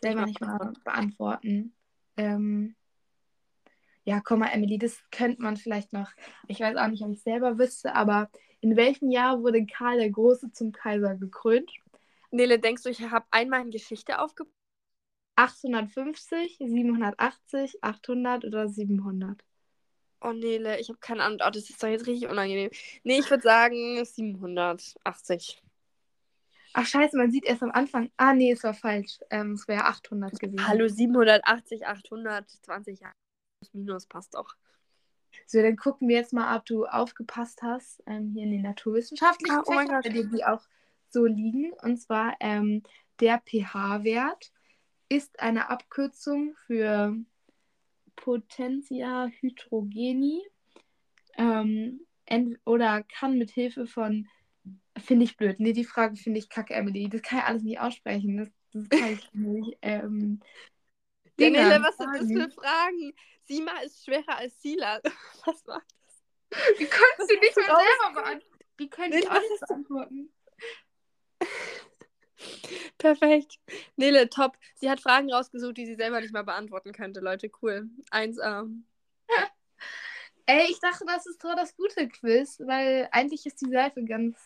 selber 0.00 0.26
nicht 0.26 0.40
mal 0.40 0.72
beantworten. 0.84 1.74
Ähm, 2.16 2.74
ja, 4.04 4.20
komm 4.20 4.40
mal, 4.40 4.48
Emily, 4.48 4.78
das 4.78 4.98
könnte 5.10 5.42
man 5.42 5.56
vielleicht 5.56 5.92
noch, 5.92 6.10
ich 6.46 6.60
weiß 6.60 6.76
auch 6.76 6.88
nicht, 6.88 7.02
ob 7.02 7.10
ich 7.10 7.22
selber 7.22 7.58
wüsste, 7.58 7.94
aber 7.94 8.30
in 8.60 8.76
welchem 8.76 9.10
Jahr 9.10 9.42
wurde 9.42 9.66
Karl 9.66 9.98
der 9.98 10.10
Große 10.10 10.52
zum 10.52 10.72
Kaiser 10.72 11.16
gekrönt? 11.16 11.70
Nele, 12.30 12.58
denkst 12.58 12.82
du, 12.82 12.88
ich 12.88 13.02
habe 13.02 13.26
einmal 13.30 13.62
in 13.62 13.70
Geschichte 13.70 14.20
aufgebaut? 14.20 14.52
850, 15.36 16.56
780, 16.58 17.82
800 17.82 18.44
oder 18.44 18.68
700? 18.68 19.42
Oh, 20.22 20.32
Nele, 20.32 20.80
ich 20.80 20.88
habe 20.88 20.98
keine 20.98 21.22
Ahnung. 21.22 21.40
Oh, 21.46 21.50
das 21.50 21.68
ist 21.68 21.82
doch 21.82 21.88
jetzt 21.88 22.06
richtig 22.06 22.28
unangenehm. 22.28 22.70
Nee, 23.04 23.18
ich 23.18 23.30
würde 23.30 23.42
sagen 23.42 24.02
780. 24.02 25.62
Ach, 26.78 26.84
scheiße, 26.84 27.16
man 27.16 27.30
sieht 27.30 27.46
erst 27.46 27.62
am 27.62 27.70
Anfang. 27.70 28.10
Ah, 28.18 28.34
nee, 28.34 28.52
es 28.52 28.62
war 28.62 28.74
falsch. 28.74 29.18
Ähm, 29.30 29.52
es 29.52 29.66
wäre 29.66 29.86
800 29.86 30.38
gewesen. 30.38 30.68
Hallo, 30.68 30.86
780, 30.86 31.86
820 31.86 33.00
Jahre 33.00 33.14
minus 33.72 34.04
passt 34.04 34.36
auch. 34.36 34.54
So, 35.46 35.62
dann 35.62 35.78
gucken 35.78 36.06
wir 36.06 36.16
jetzt 36.16 36.34
mal, 36.34 36.54
ob 36.54 36.66
du 36.66 36.84
aufgepasst 36.84 37.62
hast 37.62 38.02
ähm, 38.06 38.28
hier 38.28 38.42
in 38.42 38.50
den 38.50 38.60
naturwissenschaftlichen 38.60 39.56
ah, 39.56 39.62
oh 39.64 39.72
Fächern, 39.72 40.02
bei 40.02 40.10
dir 40.10 40.26
die 40.26 40.44
auch 40.44 40.60
so 41.08 41.24
liegen. 41.24 41.72
Und 41.80 41.96
zwar 41.96 42.36
ähm, 42.40 42.82
der 43.20 43.40
pH-Wert 43.40 44.52
ist 45.08 45.40
eine 45.40 45.70
Abkürzung 45.70 46.56
für 46.66 47.16
Potentia 48.16 49.28
hydrogeni 49.40 50.42
ähm, 51.38 52.06
oder 52.66 53.02
kann 53.02 53.38
mit 53.38 53.50
Hilfe 53.50 53.86
von 53.86 54.28
finde 54.98 55.24
ich 55.24 55.36
blöd. 55.36 55.60
Nee, 55.60 55.72
die 55.72 55.84
Frage 55.84 56.16
finde 56.16 56.38
ich 56.38 56.48
kacke, 56.48 56.74
Emily. 56.74 57.08
Das 57.08 57.22
kann 57.22 57.38
ich 57.38 57.44
alles 57.44 57.62
nicht 57.62 57.80
aussprechen. 57.80 58.36
Das, 58.36 58.48
das 58.72 58.88
kann 58.88 59.12
ich 59.12 59.34
nicht. 59.34 59.78
Ähm, 59.82 60.40
Daniele, 61.36 61.82
was 61.82 61.96
sind 61.96 62.14
das 62.14 62.26
für 62.26 62.50
Fragen? 62.60 63.12
Sima 63.44 63.78
ist 63.80 64.04
schwerer 64.04 64.38
als 64.38 64.60
Sila. 64.60 65.00
Was 65.44 65.64
macht 65.66 65.86
das? 66.50 66.78
Wie 66.78 66.86
kannst 66.86 67.30
du 67.30 67.38
nicht 67.38 67.56
mal 67.56 67.66
selber 67.66 68.22
beantworten? 68.22 68.60
Wie 68.78 68.90
könnte 68.90 69.18
ich 69.18 69.30
auch 69.30 69.40
nicht 69.40 69.60
beantworten? 69.68 70.32
Perfekt. 72.98 73.58
Nele, 73.96 74.28
top. 74.28 74.56
Sie 74.74 74.90
hat 74.90 75.00
Fragen 75.00 75.32
rausgesucht, 75.32 75.76
die 75.76 75.86
sie 75.86 75.94
selber 75.94 76.20
nicht 76.20 76.32
mal 76.32 76.44
beantworten 76.44 76.92
könnte, 76.92 77.20
Leute. 77.20 77.50
Cool. 77.62 77.88
1A. 78.10 78.68
Ey, 80.46 80.70
ich 80.70 80.78
dachte, 80.80 81.04
das 81.06 81.26
ist 81.26 81.42
doch 81.42 81.56
das 81.56 81.76
gute 81.76 82.08
Quiz, 82.08 82.60
weil 82.60 83.08
eigentlich 83.10 83.46
ist 83.46 83.60
die 83.60 83.70
Seite 83.70 84.04
ganz 84.04 84.36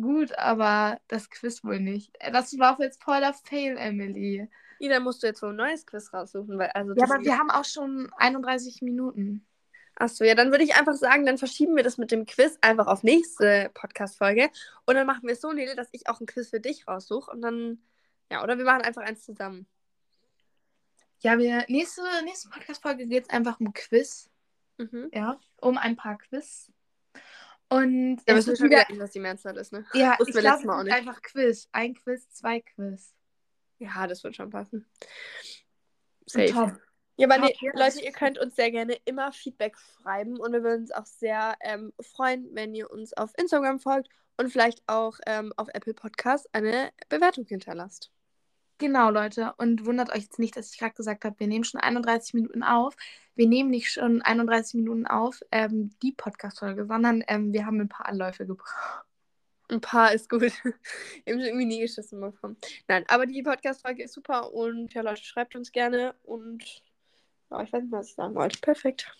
gut, 0.00 0.36
aber 0.38 1.00
das 1.08 1.30
Quiz 1.30 1.64
wohl 1.64 1.80
nicht. 1.80 2.12
Das 2.32 2.58
war 2.58 2.80
jetzt 2.80 3.02
voller 3.02 3.34
Fail, 3.34 3.76
Emily. 3.76 4.48
Ja, 4.78 4.88
dann 4.90 5.02
musst 5.02 5.22
du 5.22 5.26
jetzt 5.26 5.42
wohl 5.42 5.50
ein 5.50 5.56
neues 5.56 5.86
Quiz 5.86 6.12
raussuchen, 6.12 6.58
weil 6.58 6.70
also. 6.70 6.94
Ja, 6.94 7.04
aber 7.04 7.22
wir 7.22 7.38
haben 7.38 7.50
auch 7.50 7.64
schon 7.64 8.10
31 8.16 8.82
Minuten. 8.82 9.44
Achso, 9.96 10.22
ja, 10.22 10.36
dann 10.36 10.52
würde 10.52 10.62
ich 10.62 10.76
einfach 10.76 10.94
sagen, 10.94 11.26
dann 11.26 11.38
verschieben 11.38 11.74
wir 11.74 11.82
das 11.82 11.98
mit 11.98 12.12
dem 12.12 12.24
Quiz 12.24 12.56
einfach 12.60 12.86
auf 12.86 13.02
nächste 13.02 13.70
Podcast-Folge. 13.74 14.48
Und 14.86 14.94
dann 14.94 15.08
machen 15.08 15.24
wir 15.24 15.32
es 15.32 15.40
so, 15.40 15.52
Nele, 15.52 15.74
dass 15.74 15.88
ich 15.90 16.08
auch 16.08 16.20
ein 16.20 16.26
Quiz 16.26 16.50
für 16.50 16.60
dich 16.60 16.86
raussuche. 16.86 17.28
Und 17.32 17.42
dann, 17.42 17.82
ja, 18.30 18.44
oder 18.44 18.58
wir 18.58 18.64
machen 18.64 18.82
einfach 18.82 19.02
eins 19.02 19.24
zusammen. 19.24 19.66
Ja, 21.20 21.36
wir, 21.36 21.64
nächste, 21.66 22.02
nächste 22.24 22.48
Podcast-Folge 22.48 23.08
geht 23.08 23.24
es 23.24 23.30
einfach 23.30 23.58
um 23.58 23.72
Quiz. 23.72 24.30
Mhm. 24.76 25.10
Ja, 25.12 25.40
um 25.60 25.76
ein 25.76 25.96
paar 25.96 26.16
Quiz. 26.16 26.70
Und 27.70 28.16
Da 28.24 28.34
wir 28.34 28.42
schon 28.42 28.70
wieder, 28.70 28.86
was 28.96 29.10
die 29.10 29.20
Mehrzahl 29.20 29.56
ist, 29.56 29.72
ne? 29.72 29.84
ja, 29.92 30.16
wussten 30.18 30.38
ich 30.38 30.42
glaube, 30.42 30.66
Mal 30.66 30.80
auch 30.80 30.84
nicht. 30.84 30.94
einfach 30.94 31.20
Quiz. 31.20 31.68
Ein 31.72 31.94
Quiz, 31.94 32.30
zwei 32.30 32.60
Quiz. 32.60 33.14
Ja, 33.78 34.06
das 34.06 34.24
wird 34.24 34.36
schon 34.36 34.50
passen. 34.50 34.86
Top. 36.26 36.78
Ja, 37.16 37.26
aber 37.26 37.36
Top, 37.36 37.44
nee, 37.46 37.56
ja. 37.60 37.72
Leute, 37.74 38.00
ihr 38.02 38.12
könnt 38.12 38.38
uns 38.38 38.56
sehr 38.56 38.70
gerne 38.70 38.96
immer 39.04 39.32
Feedback 39.32 39.76
schreiben 39.76 40.38
und 40.38 40.52
wir 40.52 40.62
würden 40.62 40.82
uns 40.82 40.92
auch 40.92 41.06
sehr 41.06 41.56
ähm, 41.60 41.92
freuen, 42.00 42.48
wenn 42.52 42.74
ihr 42.74 42.90
uns 42.90 43.12
auf 43.12 43.32
Instagram 43.36 43.80
folgt 43.80 44.08
und 44.36 44.50
vielleicht 44.50 44.82
auch 44.86 45.18
ähm, 45.26 45.52
auf 45.56 45.68
Apple 45.72 45.94
Podcasts 45.94 46.48
eine 46.52 46.90
Bewertung 47.08 47.44
hinterlasst. 47.46 48.10
Genau, 48.78 49.10
Leute. 49.10 49.54
Und 49.58 49.84
wundert 49.86 50.10
euch 50.10 50.22
jetzt 50.22 50.38
nicht, 50.38 50.56
dass 50.56 50.72
ich 50.72 50.78
gerade 50.78 50.94
gesagt 50.94 51.24
habe, 51.24 51.38
wir 51.38 51.48
nehmen 51.48 51.64
schon 51.64 51.80
31 51.80 52.34
Minuten 52.34 52.62
auf. 52.62 52.94
Wir 53.34 53.48
nehmen 53.48 53.70
nicht 53.70 53.90
schon 53.90 54.22
31 54.22 54.74
Minuten 54.74 55.06
auf, 55.06 55.42
ähm, 55.50 55.90
die 56.02 56.12
Podcast-Folge, 56.12 56.86
sondern 56.86 57.24
ähm, 57.26 57.52
wir 57.52 57.66
haben 57.66 57.80
ein 57.80 57.88
paar 57.88 58.06
Anläufe 58.06 58.46
gebraucht. 58.46 59.04
Ein 59.70 59.80
paar 59.80 60.12
ist 60.12 60.30
gut. 60.30 60.42
Haben 60.64 60.80
schon 61.26 61.40
irgendwie 61.40 61.66
nie 61.66 61.80
geschissen 61.80 62.20
bekommen. 62.20 62.56
Nein, 62.86 63.04
aber 63.08 63.26
die 63.26 63.42
Podcast-Folge 63.42 64.04
ist 64.04 64.14
super 64.14 64.52
und 64.54 64.94
ja, 64.94 65.02
Leute, 65.02 65.22
schreibt 65.22 65.54
uns 65.56 65.72
gerne 65.72 66.14
und 66.22 66.64
ja, 67.50 67.62
ich 67.62 67.72
weiß 67.72 67.82
nicht, 67.82 67.92
was 67.92 68.08
ich 68.08 68.14
sagen 68.14 68.34
wollte. 68.34 68.58
Perfekt. 68.60 69.14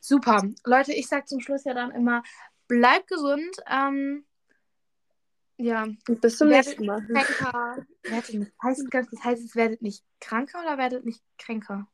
Super. 0.00 0.42
Leute, 0.64 0.92
ich 0.92 1.06
sage 1.06 1.26
zum 1.26 1.40
Schluss 1.40 1.64
ja 1.64 1.72
dann 1.72 1.92
immer, 1.92 2.22
bleibt 2.66 3.08
gesund. 3.08 3.56
Ähm, 3.70 4.24
ja, 5.56 5.86
bis 6.20 6.36
zum 6.38 6.48
Werdet 6.50 6.66
nächsten 6.66 6.86
Mal. 6.86 7.00
kränker. 7.06 7.86
Werdet 8.02 8.34
nicht, 8.34 8.52
heißt, 8.62 8.90
kurz, 8.90 9.06
heißt 9.24 9.44
es, 9.44 9.56
werdet 9.56 9.82
nicht 9.82 10.04
kranker 10.20 10.60
oder 10.62 10.78
werdet 10.78 11.04
nicht 11.04 11.22
kränker? 11.38 11.88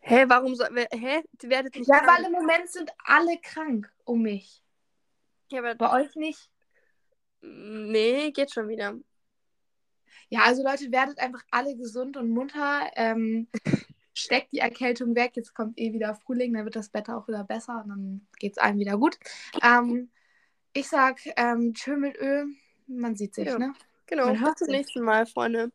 Hä, 0.00 0.24
warum 0.28 0.52
wer- 0.70 0.88
Hä? 0.92 1.22
Werdet 1.42 1.74
nicht. 1.76 1.88
Ja, 1.88 1.98
krank. 2.00 2.18
weil 2.18 2.24
im 2.26 2.32
Moment 2.32 2.68
sind 2.70 2.90
alle 3.04 3.38
krank 3.42 3.92
um 4.04 4.22
mich. 4.22 4.62
Ja, 5.50 5.60
aber. 5.60 5.74
Bei 5.74 6.00
euch 6.00 6.14
nicht? 6.16 6.50
Nee, 7.42 8.30
geht 8.32 8.52
schon 8.52 8.68
wieder. 8.68 8.94
Ja, 10.28 10.42
also 10.44 10.62
Leute, 10.62 10.90
werdet 10.92 11.18
einfach 11.18 11.42
alle 11.50 11.76
gesund 11.76 12.16
und 12.16 12.30
munter. 12.30 12.90
Ähm, 12.94 13.48
steckt 14.14 14.52
die 14.52 14.58
Erkältung 14.58 15.14
weg. 15.14 15.32
Jetzt 15.34 15.54
kommt 15.54 15.78
eh 15.78 15.92
wieder 15.92 16.14
Frühling, 16.14 16.52
dann 16.54 16.64
wird 16.64 16.76
das 16.76 16.92
Wetter 16.94 17.16
auch 17.16 17.28
wieder 17.28 17.44
besser 17.44 17.82
und 17.82 17.88
dann 17.90 18.26
geht 18.38 18.52
es 18.52 18.58
allen 18.58 18.78
wieder 18.78 18.96
gut. 18.98 19.18
Ähm, 19.62 20.10
ich 20.72 20.88
sag 20.88 21.18
ähm, 21.36 21.74
tschö 21.74 21.96
mit 21.96 22.16
Ö. 22.18 22.44
Man 22.90 23.16
sieht 23.16 23.34
sich, 23.34 23.46
Ja. 23.46 23.58
ne? 23.58 23.74
Genau, 24.06 24.26
Man 24.26 24.34
bis 24.34 24.56
zum 24.56 24.66
sich. 24.66 24.76
nächsten 24.76 25.02
Mal, 25.02 25.26
Freunde. 25.26 25.72